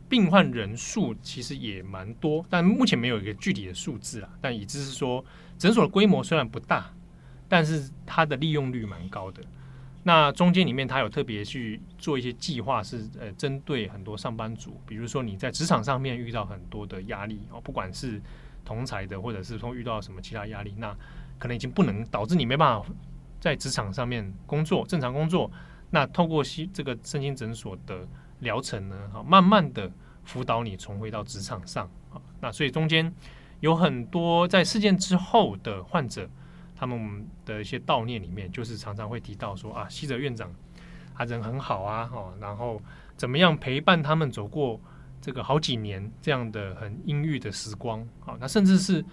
[0.08, 5.24] 病患人数其实也蛮多，但目前没有一个具体的数字啊，但已知是说
[5.56, 6.92] 诊所的规模虽然不大，
[7.48, 9.42] 但是它的利用率蛮高的。
[10.08, 18.18] 那中间里面，他有特别去做一些计划，是呃针对很多上班族，比如说你在职场上面遇到很多的压力哦，不管是
[18.64, 20.96] 同才的，或者是说遇到什么其他压力，那
[21.38, 22.88] 可能已经不能导致你没办法
[23.38, 25.50] 在职场上面工作，正常工作。
[25.90, 29.92] 那透过西这个身心诊所的疗程呢，哈，慢慢的
[30.24, 32.16] 辅导你重回到职场上啊。
[32.40, 33.12] 那所以中间
[33.60, 36.26] 有很多在事件之后的患者。
[36.78, 40.48] 他们的一些悼念里面，就是常常会提到说啊，西泽院长
[41.16, 42.80] 他人很好啊，哦，然后
[43.16, 44.80] 怎么样陪伴他们走过
[45.20, 49.04] 这个好几年这样的很阴郁的时光啊，那甚至是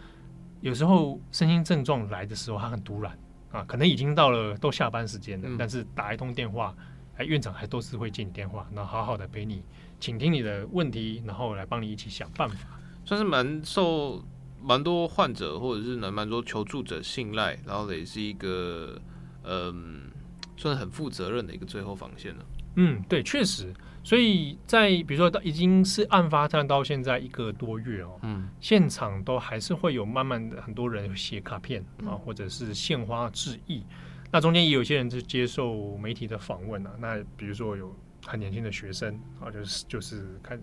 [0.62, 3.18] 有时候身心症状来的时候，他很突然
[3.52, 6.76] 啊，可能已经到了都下班时间了，但是打一通电话，
[7.18, 9.64] 哎，院长还都是会接你电话，然后好好的陪你，
[10.00, 12.80] 倾听你的问题，然后来帮你一起想办法。
[13.04, 14.24] 算是蛮受
[14.66, 19.00] 蛮多患者或者是蛮多求助者信赖，然后也是一个
[19.44, 20.10] 嗯，
[20.58, 22.46] 算是很负责任的一个最后防线了。
[22.78, 23.72] 嗯，对，确实。
[24.04, 33.84] 所以在比如说到已经是案发到到现在一个多月哦，嗯，现场都还是会有慢慢的很多人写卡片啊，或者是献花致意。
[34.32, 36.92] 那中间也有些人是接受媒体的访问啊。
[37.00, 40.60] 那比如说有很年轻的学生啊，就是就是看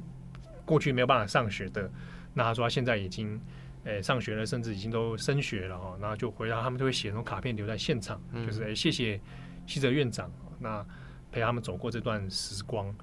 [0.65, 1.91] 过去没有办法上学的，
[2.35, 3.41] 那他说他现在已经
[3.85, 5.99] 诶上学了，甚至已经都升学了哦。
[6.01, 9.21] 那就回来他们就会写那种卡片留在现场，就是诶谢谢
[9.67, 10.85] 西泽院长，那
[11.31, 12.95] 陪他们走过这段时光。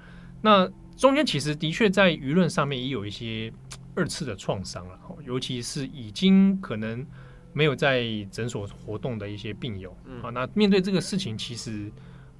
[0.42, 3.52] 那中间其实的确在舆论上面也有一些
[3.96, 7.06] 二次的创伤了，尤其是已经可能
[7.52, 9.92] 没有在诊所活动的一些病友
[10.24, 11.92] 啊，那面对这个事情其实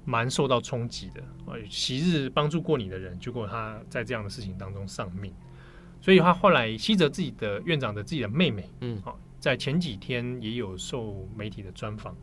[0.06, 1.58] 蛮受到冲击的啊。
[1.68, 5.34] 昔日帮助过你的人，结果他在这样的事情当中丧命，
[6.00, 12.16] 所以他后来西泽自己的院长的自己的妹妹，嗯，好，在前几天也有受媒体的专访，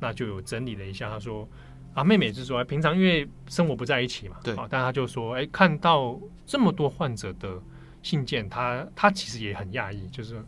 [0.00, 1.48] 那就有整理了一下，他说。
[1.94, 7.60] 啊，妹妹是说，平常因为生活不在一起嘛，对，啊，但他就说，哎，看到这么多患者的
[8.02, 10.42] 信件，他他其实也很讶异，就是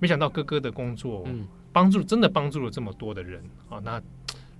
[0.00, 1.24] 没想到哥哥的工作
[1.72, 4.02] 帮助真的帮助了这么多的人啊，那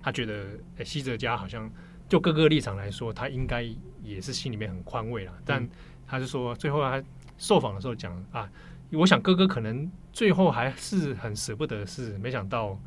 [0.01, 0.45] 他觉得
[0.77, 1.69] 哎，西泽家好像
[2.07, 3.61] 就哥哥立场来说，他应该
[4.01, 5.67] 也是心里面很宽慰了，但
[6.07, 7.03] 他就说最后他
[7.39, 8.47] 受访的时候讲啊，
[8.91, 12.79] 我想哥哥可能最后还是很舍不得，是没想到。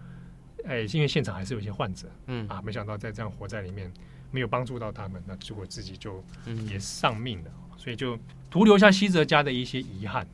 [0.64, 3.92] 哎，因为现场还是有一些患者，嗯啊，没想到在这样活在里面
[4.30, 6.22] 没有帮助到他们，那结果自己就
[6.70, 8.16] 也丧命了，嗯、所以就
[8.48, 10.24] 徒留下西泽家的一些遗憾。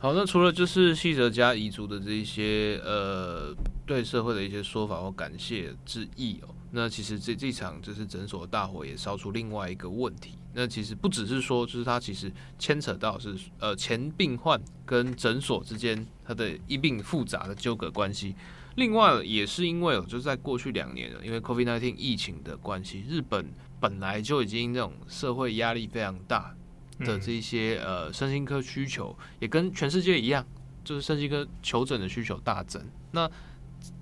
[0.00, 3.54] 好，那除了就是西泽家遗族的这一些呃
[3.86, 18.34] 对社会的一些说法或感谢之意哦，那其实这这场就是诊所大火也烧出另外一个问题，那其实不只是说就是它其实牵扯到是呃前病患跟诊所之间它的一并复杂的纠葛关系。
[18.76, 23.44] 另外也是因为哦，就是在过去两年了，因为 COVID-19 疫情的关系，日本
[23.80, 26.54] 本来就已经这种社会压力非常大
[27.00, 30.46] 的这些呃身心科需求，也跟全世界一样，
[30.84, 32.82] 就是身心科求诊的需求大增。
[33.10, 33.28] 那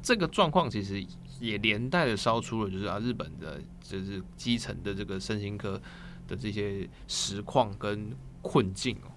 [0.03, 1.05] 这个状况其实
[1.41, 5.81] 也连带的烧出了，就是啊日本的就是基层的这个身心科
[6.29, 9.11] 的这些实况跟困境哦。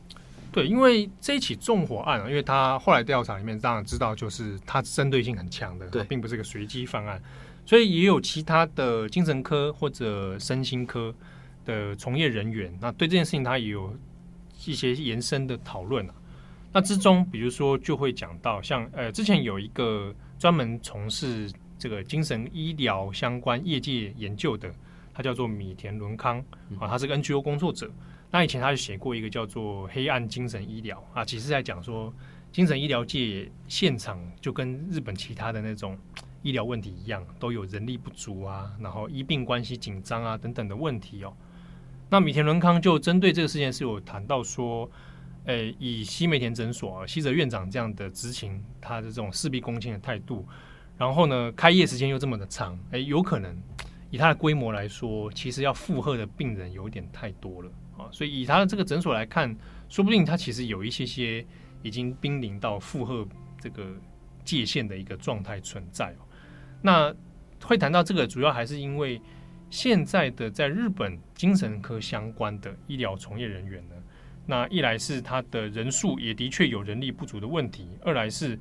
[0.52, 7.22] 对，因为这一起纵火案啊，因为他后来调查里面当然知道，就是他针对性很强的，对，并不是一个随机犯案，
[7.66, 11.14] 所以也有其他的精神科或者身心科
[11.64, 13.96] 的从业人员，那对这件事情他也有
[14.66, 16.14] 一些延伸的讨论啊。
[16.74, 24.70] 那之中，比如说就会讲到像，像呃，之前有一个专门从事这个精神医疗相关业界研究的，
[25.14, 26.40] 他叫做米田伦康
[26.80, 27.92] 啊，他是个 NGO 工作者。
[28.30, 32.14] 那以前他就写过一个叫做“黑暗精神医疗”啊，其实在讲说
[32.52, 35.98] 精神医疗界现场就跟日本其他的那种
[36.42, 41.34] 医疗问题一样，都有人力不足啊，然后医病关系紧张啊等等的问题哦。
[42.10, 44.90] 那米田伦康就针对这个事件是有谈到说，
[45.46, 50.48] 诶，以西梅田诊所西泽院长这样的执勤，他的这种事必躬亲的态度，
[50.98, 53.62] 然后呢，开业时间又这么的长，诶，有可能
[54.12, 58.06] 以他的规模来说，其实要负荷的病人有点太多了啊。
[58.12, 59.56] 所以以他的这个诊所来看，
[59.90, 61.44] 说不定他其实有一些些
[61.82, 63.28] 已经濒临到负荷
[63.60, 63.88] 这个
[64.46, 66.28] 界限的一个状态存在哦。
[66.82, 67.16] 那
[67.64, 69.22] 会谈到这个，主要还是因为
[69.70, 73.96] 现在的在日本精神科相关的医疗从业人员呢，
[74.46, 78.60] 那一来是他的人数也的确有人力不足的问题，二来是，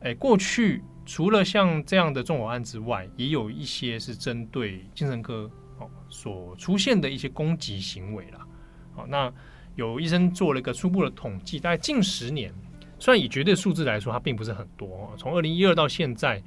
[0.00, 8.46] 诶，过去除了像这样的纵火案之外，也有一些是针对精神科哦所出现的一些攻击行为啦。
[8.94, 9.32] 好，那
[9.74, 12.52] 有医生做了一个初步的统计，大概近十年，
[12.98, 16.42] 虽然以绝对数字来说，它并不是很多，从二零一二到现在，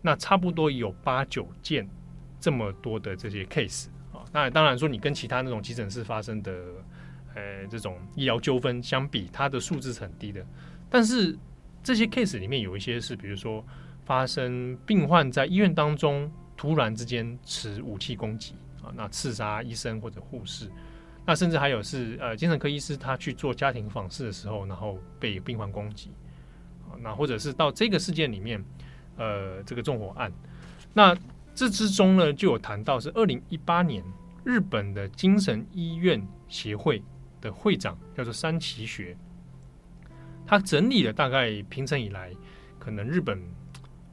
[0.00, 1.88] 那差不多有八九件
[2.40, 4.24] 这么多的这些 case 啊。
[4.32, 6.52] 那当然说，你跟其他那种急诊室发生的，
[7.34, 10.46] 呃，这种医疗纠纷相比，它的数字是很低的。
[10.88, 11.36] 但是
[11.82, 13.64] 这些 case 里面有一些是，比如说
[14.08, 20.70] 发生病患在医院当中突然之间持武器攻击啊，那刺杀医生或者护士。
[21.26, 26.10] 那甚至还有是呃精神科医师他去做家庭访视的时候，然后被病患攻击
[26.88, 28.64] 啊，那或者是到这个事件里面，
[29.18, 30.32] 呃这个纵火案，
[30.94, 31.14] 那
[31.54, 34.02] 这之中呢就有谈到是二零一八年
[34.42, 37.02] 日本的精神医院协会
[37.42, 39.14] 的会长叫做山崎学，
[40.46, 42.32] 他整理了大概平成以来
[42.78, 43.38] 可能日本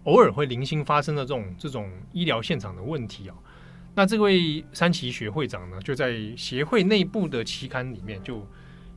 [0.06, 3.36] 偶尔会零星发生的这种这种医疗现场的问题啊。
[3.94, 8.46] 那这位三旗学会长呢，就在协会内部的期刊里面，就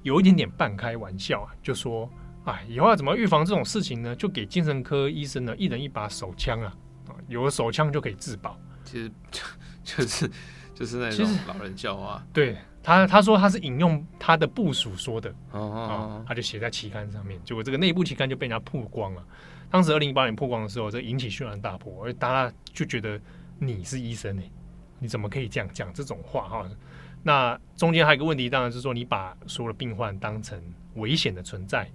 [0.03, 2.11] 有一点点半开玩笑啊，就说
[2.45, 4.17] 哎，以后要怎么预防这种事情呢？
[4.17, 6.75] 就给精神科医生呢一人一把手枪啊，
[7.07, 8.59] 啊，有了手枪就可以自保。
[8.85, 9.43] 其实就
[9.85, 10.31] 就是
[10.75, 12.27] 就是那种老人笑话。
[12.33, 19.25] 对他他说他是引用他的部署说的，哦哦哦，他就写在期刊上面，结果这个内部期刊就被人家曝光了。
[19.71, 23.21] 当时二零一八年曝光的时候，这引起轩然大波，而大家就觉得
[23.59, 24.43] 你是医生呢、
[24.99, 26.71] 你怎么可以这样讲这种话哈？
[27.23, 30.59] 那中间还有一个问题，当然是说你把所有的病患当成
[30.95, 31.91] 危险的存在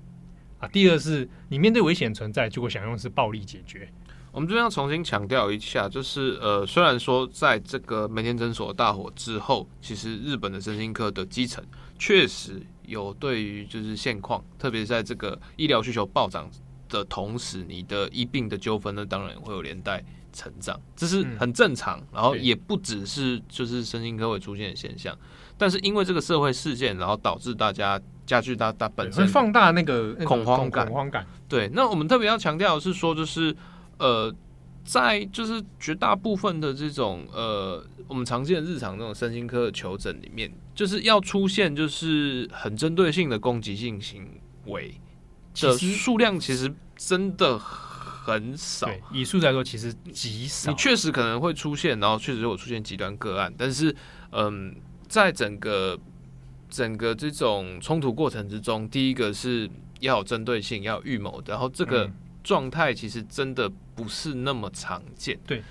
[0.60, 0.68] 啊。
[0.68, 3.90] 第二是你面对危险存在，结果想用是暴力解决。
[4.32, 11.64] 我们这边要重新强调一下，就是呃，虽然说在这个梅田诊所大火之后，其实日本的身心科的基层
[11.98, 16.50] 确实有对于就是现况，特别是在这个医疗需求暴涨。
[16.94, 22.00] 的同时，你的医病的纠纷呢，当然会有连带成长，这是很正常。
[22.00, 25.18] 嗯、然后也不只是就是身心科会出现的现象，
[25.58, 30.86] 但是因为这个社会事件，然后导致大家加剧大大本身放大那个恐慌感。
[30.86, 31.26] 恐慌感。
[31.50, 33.56] 对，那我们特别要强调的是说，就是
[33.98, 34.34] 呃，
[34.86, 44.28] 在就是绝大部分的这种呃，我们常见的日常那种身心科的求诊里面，就是要出现就是很针对性的攻击性行
[44.66, 44.94] 为。
[45.62, 50.72] 的数量其实真的很少，以数来说其实极少。
[50.72, 53.94] 你确实可能会出现，然后确实会出现极端个案，但是，
[54.32, 54.76] 嗯，
[55.08, 56.00] 在整个
[56.70, 59.70] 整个这种冲突过程之中，第一个是
[60.00, 62.10] 要有针对性，要有预谋，然后这个
[62.44, 65.38] 状态其实真的不是那么常见。
[65.46, 65.62] 对，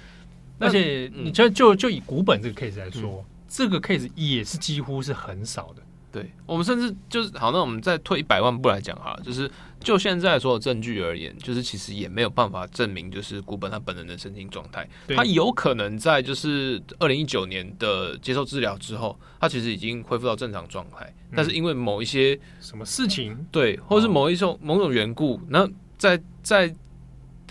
[0.58, 5.82] 而且你就就就以古本这个 case 来说，嗯、这个 case 也是几乎是很少的。
[6.12, 9.50] 对，我们甚至就是好，那我们再退一百万步来讲哈，就是
[9.80, 14.86] 就现在所有证据而言，就是其实也没有办法证明就是古本他本人的身心状态，
[15.16, 26.74] 他有可能在就是二零一九年的接受治疗之后，他其实已经恢复到正常状态，嗯、但是因为某一些什么事情，对，或是某一种、哦、某种缘故，那在在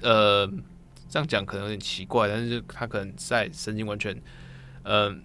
[0.04, 0.46] 呃
[1.10, 4.16] 这样讲可能有点奇怪，但是他可能在神经完全
[4.84, 5.10] 嗯。
[5.10, 5.16] 呃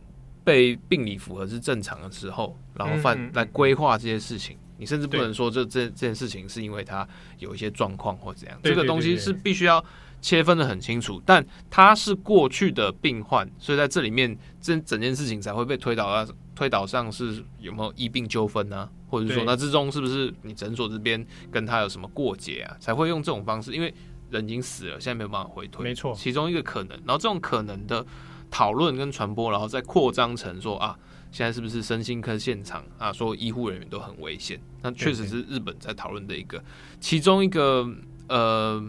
[0.46, 7.06] 被病理符合是正常的时候，然后犯来规划这些事情，你甚至不能说这这这件事情是因为他
[7.40, 9.84] 有一些状况或怎样，这个东西是必须要
[10.20, 11.20] 切分的很清楚。
[11.26, 18.88] 但他是过去的病患，所以在这里面这整件事情才会被推导到推导上是有没有医病纠纷呢？
[19.08, 22.76] 或者说那之中是不是你诊所这边跟他有什么过节啊？
[22.78, 23.92] 才会用这种方式，因为
[24.30, 26.96] 人已经死了，现在没有办法回推，没错，其中一个可能。
[27.04, 28.06] 然后这种可能的。
[28.50, 30.96] 讨论跟传播，然后再扩张成说啊，
[31.30, 33.12] 现在是不是身心科现场啊？
[33.12, 36.62] 说医护人员都很危险，那确实是日本在讨论的一个
[37.00, 37.86] 其中一个
[38.28, 38.82] 呃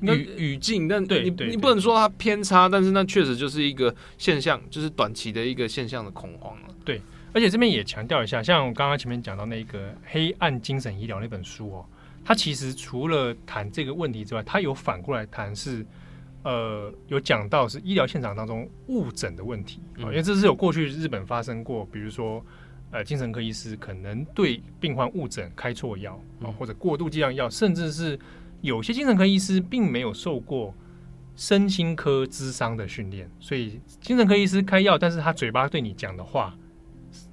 [0.00, 6.68] 语语境，但你你不能说它偏差，但是那确实就是一个现象，就是短期的一个现象的恐慌了。
[6.84, 7.00] 对，
[7.32, 11.86] 而且这边也强调一下，像我刚刚前面讲到那个《黑暗精神医疗》那本书哦，
[12.24, 15.86] 它其实除了谈这个问题之外，它有反过来谈是。
[16.44, 22.44] 呃，有讲到是医疗现场当中误诊的问题啊，因为这是有过去日本发生过，比如说
[22.90, 28.18] 呃，精神科医师可能对病患误诊开错药啊，或者过度剂量药，甚至是
[28.60, 30.74] 有些精神科医师并没有受过
[31.36, 36.54] 身心科咨商的训练，所以精神科医师开药，但是他嘴巴对你讲的话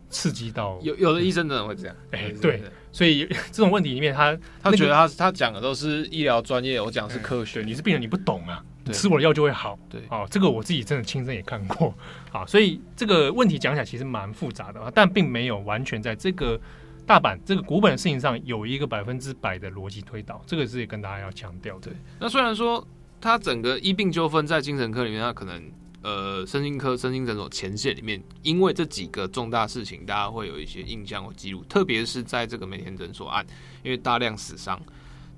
[0.07, 8.63] 刺激到有有的医生真的会这样，哎，对，所以这种问题里面他，他他觉得他他讲的都是医疗专业，我讲的是科学，你是病人你不懂啊。
[8.93, 11.93] 吃我的药就会好，对，哦，这个我自己真的亲身也看过，
[12.31, 16.59] 啊，所以这个问题讲起来其实蛮复杂的，但并没有完全在这个
[17.05, 21.91] 大阪这个古本的事情上有一个百分之百的逻辑推导，这个是也跟大家要强调的。
[22.19, 22.85] 那虽然说
[23.19, 25.71] 它整个医病纠纷在精神科里面，它可能
[26.01, 33.45] 呃身心科、身心诊所前线里面，因为这几个重大事情，大家会有一些印象或记录，特别是在这个梅田诊所案，
[33.83, 34.79] 因为大量死伤。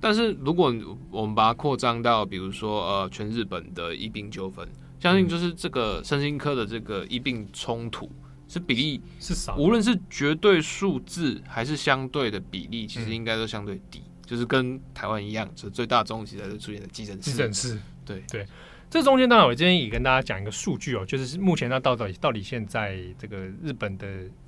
[0.01, 0.73] 但是，如果
[1.11, 4.67] 我们把它扩张到，比如说，呃，全日本的医病纠纷，
[4.99, 8.11] 相信就是这个身心科的这个医病冲突
[8.47, 17.31] 是比例是少，无论是绝对数字还是相对的比例，其实应该都相对低，嗯、就是跟台湾一样，就是最大宗其实是出现的急诊室。
[17.31, 18.47] 急诊室，对对。
[18.89, 24.07] 这中间当然，我今天也跟大家讲一个数据哦，就是目前它到底到底现在这个日本的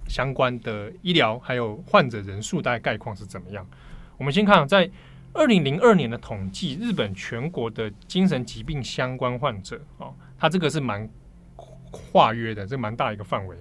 [0.09, 3.63] 相关的医疗还有患者人数大概概况是怎么样？
[4.17, 4.89] 我们先看在。
[5.33, 11.09] 二零零二年的统计，日本全国的精神疾病相关患者哦，它这个是蛮
[11.89, 13.57] 跨越的，这蛮大一个范围，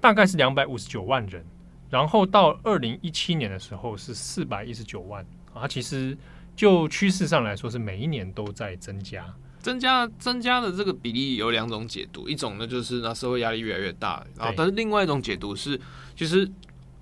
[0.00, 1.44] 大概是两百五十九万人。
[1.88, 6.18] 然后到二零一七年的时候是四百一十九万啊，其实
[6.56, 15.80] 就趋势上来说是每一年都在增加，增加增加的这个比例有两种解读，一种呢就是那社会压力越来越大，然后但是另外一种解读是，
[16.16, 16.50] 其实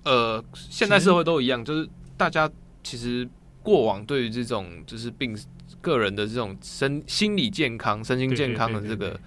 [0.03, 2.47] 呃现代社会都一样，就是大家
[2.83, 3.27] 其实。
[3.63, 5.35] 过往对于这种就是病
[5.81, 9.19] 个人的这种身心理健康、身心健康的这个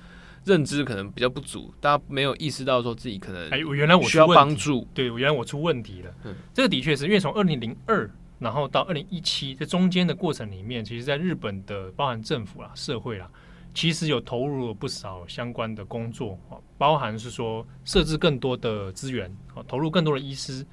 [0.44, 6.14] 认知可能比较不足，大家没有意识到说自己可能哎，我原来我需要帮助，对，我原来我出问题了。
[6.24, 8.08] 嗯，这个的确是因为从二零零二
[8.38, 13.28] 然后到二零一七这中间的过程里面，其实在日本的包含政府啦、社会啦，
[13.74, 16.38] 其实有投入了不少相关的工作，
[16.78, 19.34] 包含是说设置更多的资源，
[19.66, 20.64] 投入更多的医师，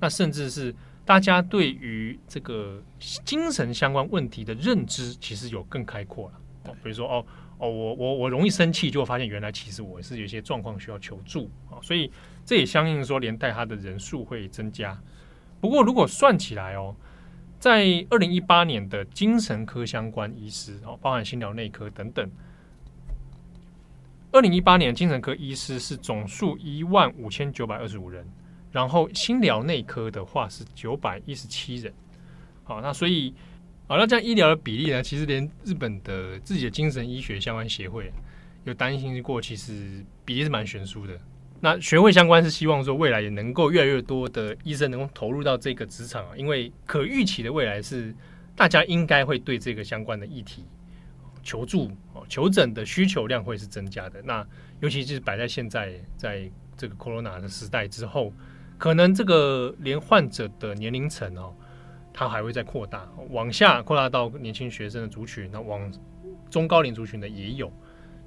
[0.00, 0.74] 那甚至是。
[1.08, 2.82] 大家对于这个
[3.24, 6.74] 精神相关问题的认知，其实有更开阔了。
[6.82, 7.24] 比如说，哦
[7.56, 11.80] 哦，我我我容易生气，就会发现原来其实我是有一些状况需要求助啊。
[11.80, 12.12] 所以
[12.44, 15.00] 这也相应说，连带他的人数会增加。
[15.62, 16.94] 不过，如果算起来哦，
[17.58, 22.30] 在二零一八年的精神科相关医师哦，包含心疗内科等等，
[24.30, 28.30] 二零一八年精神科医师是总数一万五千九百二十五人。
[28.70, 31.90] 然后心疗内科的话是九百一十七人，
[32.64, 33.32] 好，那所以，
[33.86, 35.02] 好，那这样医疗的比例呢？
[35.02, 38.12] 其实连日本的自己的精神医学相关协会
[38.64, 41.18] 有担心过，其实比例是蛮悬殊的。
[41.60, 48.14] 那学会相关是希望说，未来也能够越来越多的医生能够投入到这个职场，因为可预期的未来是
[48.54, 50.66] 大家应该会对这个相关的议题
[51.42, 51.90] 求助、
[52.28, 54.20] 求诊的需求量会是增加的。
[54.20, 54.46] 那
[54.80, 58.30] 尤其是摆在现在在这个 Corona 的时代之后。
[58.78, 61.52] 可能这个连患者的年龄层哦，
[62.12, 65.92] 它还会再扩大，往下扩大到年轻学生的族群，那往
[66.48, 67.70] 中高龄族群的也有，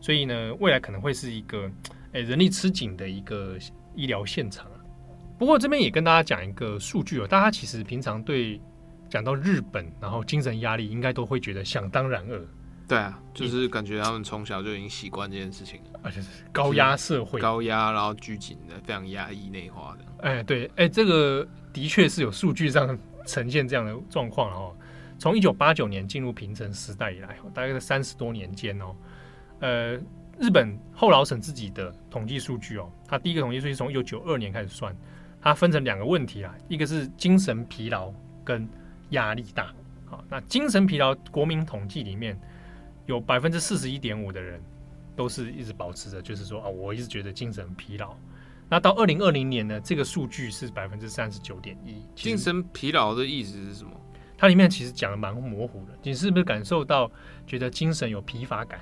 [0.01, 1.71] 所以呢，未来可能会是一个
[2.11, 3.57] 诶 人力吃紧的一个
[3.95, 4.77] 医疗现场啊。
[5.39, 8.61] 不过这边也跟大家讲一个数据哦，大家其实平常对
[9.09, 12.45] 讲到日本，然后精神压力，应该都会觉得想当然尔。
[12.91, 20.27] 对啊，就是感觉他们从小就已经习惯这件事情，而且是高压社会，高压然后拘谨的，非常压抑内化的。
[20.27, 24.75] 哎，对，哎，这个的确是有数据上呈现这样的状况哦。
[25.17, 28.93] 从一九八九年进入平成时代以来，大概在三十多年间哦，
[29.61, 29.93] 呃，
[30.37, 34.93] 日本后老省自己的统计数据哦，它第一个统计数据从一九九二年开始算，
[35.41, 38.11] 它分成两个问题啊，一个是精神疲劳
[38.43, 38.67] 跟
[39.11, 39.73] 压力大。
[40.03, 42.37] 好，那精神疲劳国民统计里面。
[43.11, 44.61] 有百分之四十一点五的人
[45.15, 48.15] 都是一直保持着，就是说啊，我一直觉得精神疲劳。
[48.69, 52.01] 那到二零二零年呢，这个数据是百分之三十九点一。
[52.15, 53.91] 精神疲劳的意思是什么？
[54.37, 55.91] 它里面其实讲的蛮模糊的。
[56.01, 57.11] 你是不是感受到
[57.45, 58.79] 觉得精神有疲乏感？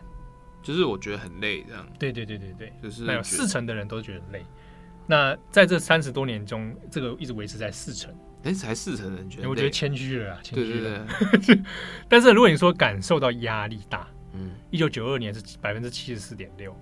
[0.61, 1.87] 就是我觉得很累，这样。
[1.97, 4.45] 对对对对对，就是那有四成的人都觉得累。
[5.07, 8.13] 那在这三十多年中，这个一直维持在四成。
[8.43, 11.07] 哎，才四成人觉得，我觉得谦虚了啊，谦虚了。
[11.09, 11.63] 对对对。
[12.07, 16.75] 但是如果你说感受到压力大，嗯，一九九二年是百分之七十四点六，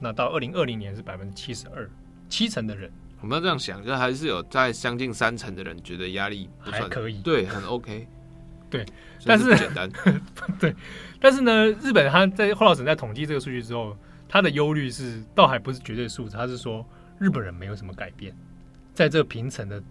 [0.00, 1.88] 那到二零二零年是百分之七十二，
[2.28, 8.06] 七成的人，我们要这样想，就还是有在将近三成的人觉得压力不算还可以，对，很 OK，
[8.70, 8.86] 对，
[9.24, 9.90] 但是简单，
[10.60, 10.74] 对，
[11.20, 13.96] 但是呢，日本他在后老省在统计这个数据之后，
[14.28, 16.86] 他的忧虑是倒还不是绝对数字，他是说
[17.18, 18.34] 日本人没有什么改变，
[18.94, 19.82] 在这个平层的。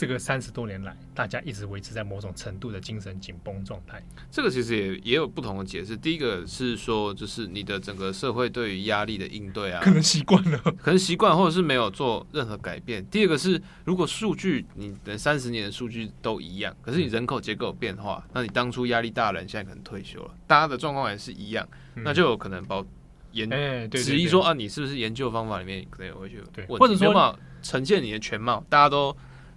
[0.00, 4.02] 这个三十多年来，大家一直维持在某种程度的精神紧绷状态。
[4.30, 5.94] 这个其实也也有不同的解释。
[5.94, 13.04] 第一个是说，就是你的整个社会对于压力的应对啊，可能习惯了，可能习惯，或者是没有做任何改变。
[13.10, 22.82] 第二个是，如果数据你的三十年的数据都一样，可是你人口结构有变化，嗯、那你当初压力大的人现在可能退休了，大家的状况也是一样，嗯、那就有可能包
[23.32, 23.46] 研
[23.90, 29.14] 质疑说啊，你是不是研究方法里面可能也会有对，或者说嘛，呈现你的全貌，大家都。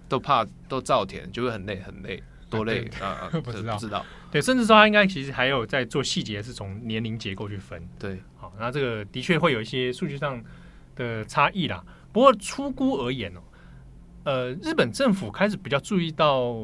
[0.08, 3.28] 都怕都造田，就会很累很累，多累啊！
[3.42, 4.04] 不知道，不知道。
[4.30, 7.82] 对，甚至说他应该其实还有在做细节，是从年龄结构去分。
[7.98, 10.42] 对，好，那这个的确会有一些数据上
[10.96, 11.84] 的差异啦。
[12.12, 13.40] 不过粗估而言哦，
[14.24, 16.54] 呃，日本政府开始比较注意到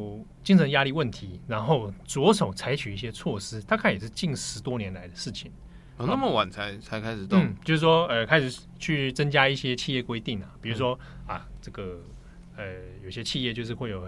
[0.43, 5.51] 精神压力问题，然后着手采取一些措施，大概也是近十多年来的事情。
[5.97, 12.01] 哦，那么晚才才开始动，嗯，就是说呃，开始去增加一些企业规定啊，比如说、嗯、啊，这个。
[12.61, 14.07] 呃，有些企业就是会有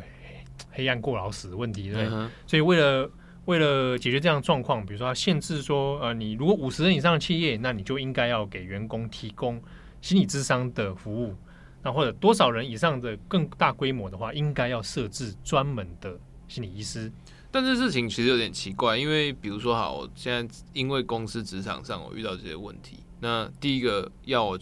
[0.70, 2.18] 黑，暗过劳死的问题，对不对？
[2.18, 3.10] 嗯、所以为了
[3.46, 9.60] 为了解决这样的状况，比如说要限制说，呃，你如果五十人以上的企业，那你就应该要给员工提供
[10.02, 11.34] 心理智商的服务。
[11.82, 17.10] 那或者多少人以上的更大规模的话，应该要设置专门的心理医师。
[17.50, 24.58] 但这事情其实有点奇怪，因为比如说，好，我现在因为公司职场上我遇到这些问题，那第一个要我，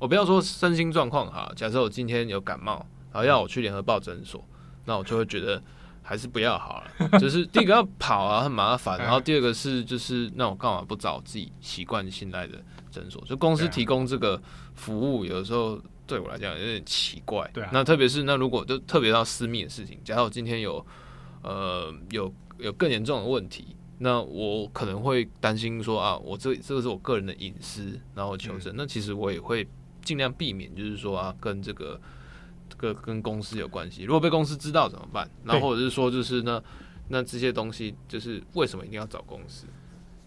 [0.00, 2.84] 我不要说身心状况哈，假设我今天有感冒。
[3.14, 4.44] 然后要我去联合报诊所，
[4.86, 5.62] 那我就会觉得
[6.02, 7.18] 还是不要好了。
[7.20, 8.98] 就是第一个要跑啊，很麻烦。
[8.98, 12.60] 然后第二个是，就是那我干嘛不找自己习惯信赖的
[12.90, 13.24] 诊所？
[13.24, 14.42] 就公司提供这个
[14.74, 17.48] 服务，有的时候对我来讲有点奇怪。
[17.54, 17.70] 对啊。
[17.72, 20.84] 那特别是那如果就特别到私密的事情，假如我今天有
[21.42, 28.74] 呃有有更严重的问题，那我可能会担心说啊，我这这个是我个人的隐私，然后求诊。
[28.74, 29.66] 嗯、那其实我也会
[30.02, 31.98] 尽量避免，就是说啊，跟这个
[32.78, 34.02] 这个跟公司有关系。
[34.02, 35.28] 如果被公司知道怎么办？
[35.44, 36.62] 然后或者是说，就是那
[37.08, 39.66] 那这些东西，就是为什么一定要找公司？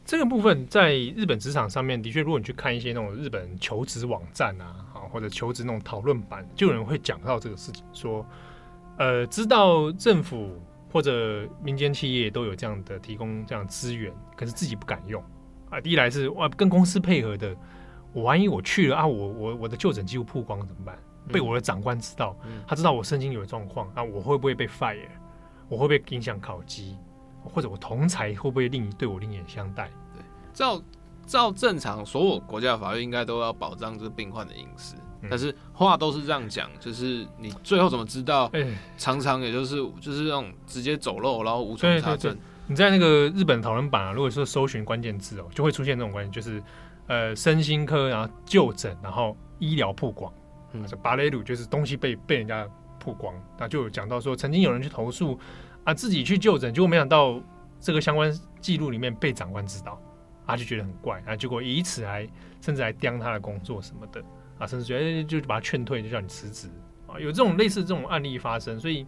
[0.06, 8.26] 这个部分在日本职场上面，的确，如果你去看一些那种日本求职网站啊，啊或者求职那种讨论版，就有人会讲到这个事情，说，
[8.98, 10.58] 呃，知道政府
[10.94, 15.22] 或者民间企业都有这样的提供这样资源，可是自己不敢用
[15.70, 15.82] 啊。
[15.82, 17.54] 第一来是哇，跟公司配合的，
[18.14, 20.98] 我万一我去了啊，我我我的就诊记录曝光了怎么办？
[21.28, 25.08] 被我的长官知道，嗯、他知道我身心有状况啊，我会不会被 fire？
[25.70, 26.98] 我会不会影响考绩？
[27.44, 29.90] 或者我同才会不会另对我另眼相待？
[30.14, 30.22] 对，
[30.54, 30.82] 照
[31.26, 34.96] 照正常，所有国家的法律应该都要保障这个病患的隐私。
[35.22, 38.46] 嗯、但是话都是这样讲，就是你最后怎么知道？
[38.54, 42.38] 欸、常常也就是就是那种直接走漏，然后无从查证。
[42.68, 46.62] 你在那个日本讨论版啊，如果说搜寻关键字哦，就会出现这种关键，就是
[47.08, 50.32] 呃身心科，然后就诊，然后医疗曝光，
[50.78, 52.68] 嗯，芭蕾鲁就是东西被被人家
[53.00, 55.40] 曝光，那就有讲到说曾经有人去投诉。
[55.84, 57.42] 啊，自己去就诊，结果没想到
[57.80, 59.98] 这个相关记录里面被长官知道，
[60.46, 62.28] 啊，就觉得很怪啊，结果以此来
[62.60, 64.22] 甚至来刁他的工作什么的
[64.60, 66.68] 啊，甚至觉得就把他劝退，就叫你辞职
[67.08, 69.08] 啊，有这种类似这种案例发生，所以，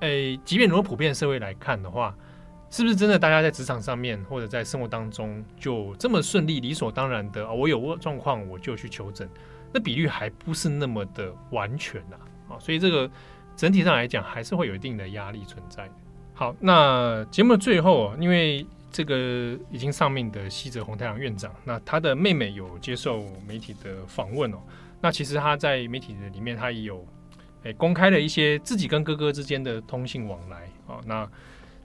[0.00, 2.12] 诶、即便如果普遍社会来看的话，
[2.68, 7.52] 是不是真的大家在职场上面或者在生活当中就这么顺利、理所当然的啊？
[7.52, 9.30] 我有状况我就去求诊，
[9.72, 12.16] 那比率还不是那么的完全呐
[12.48, 13.10] 啊，所以这个。
[13.54, 15.92] 整体上来讲，还是会有一定的压力存在的。
[16.32, 24.56] 好，那节目的最后啊，因为这个已经上命的西泽红太郎院长，那他的妹妹有接受媒体的访问哦。
[25.02, 27.06] 那其实他在媒体的里面，他也有
[27.64, 30.98] 诶公开了一些自己跟哥哥之间的通信往来啊。
[31.04, 31.28] 那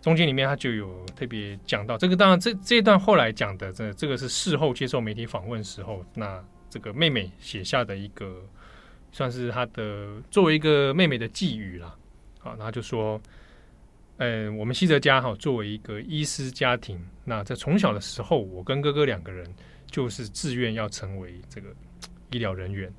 [0.01, 6.41] 中间里面他就有特别讲到这个，当然这这一段后来讲的，这这个是事后接受媒体访问时候，那
[6.77, 8.43] 这个妹妹写下的一个。
[9.09, 11.95] 算是他的作为一个妹妹的寄语啦，
[12.39, 13.19] 好，然后就说，
[14.17, 19.47] 嗯，我们西泽家哈，作为一个医师家庭，那在从小的时候，我跟哥哥两个人
[19.89, 21.69] 就是自愿要成为这个
[22.31, 22.93] 医疗人员。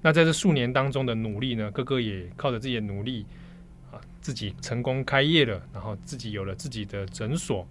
[0.00, 3.24] 那在这数年当中的努力呢，哥哥也靠着自己的努力
[3.92, 7.64] 啊，自己成功开业了，然后自己有了自己的诊所。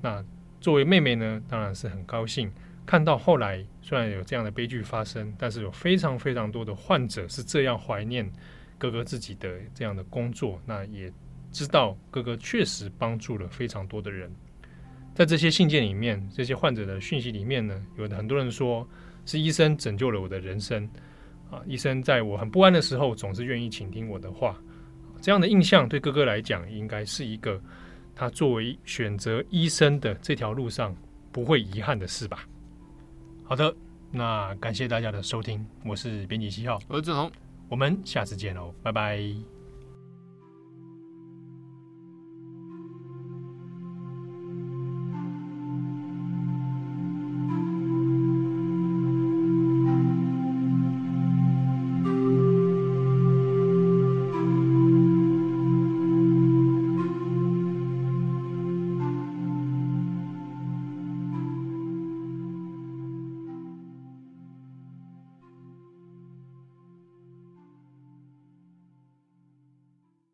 [0.00, 0.24] 那
[0.60, 2.50] 作为妹妹呢，当然是很高兴。
[2.86, 8.30] 看到后来，虽然有这样的悲剧发生，但是有非常非常多的患者是这样怀念
[8.78, 10.60] 哥哥自己的这样的工作。
[10.64, 11.12] 那也
[11.50, 14.32] 知道哥哥确实帮助了非常多的人。
[15.14, 18.86] 在这些信件里面，这些患者的讯息里面呢，有很多人说
[19.24, 20.88] 是医生拯救了我的人生
[21.50, 21.60] 啊！
[21.66, 24.56] 医生在我很不安的时候，总是愿意倾听我的话。
[25.20, 27.60] 这样的印象对哥哥来讲，应该是一个
[28.14, 30.94] 他作为选择医生的这条路上
[31.32, 32.46] 不会遗憾的事吧。
[33.48, 33.72] 好的，
[34.10, 37.30] 那感谢大家的收听，我是编辑七号，我是志龙，
[37.68, 39.55] 我们下次见喽，拜拜。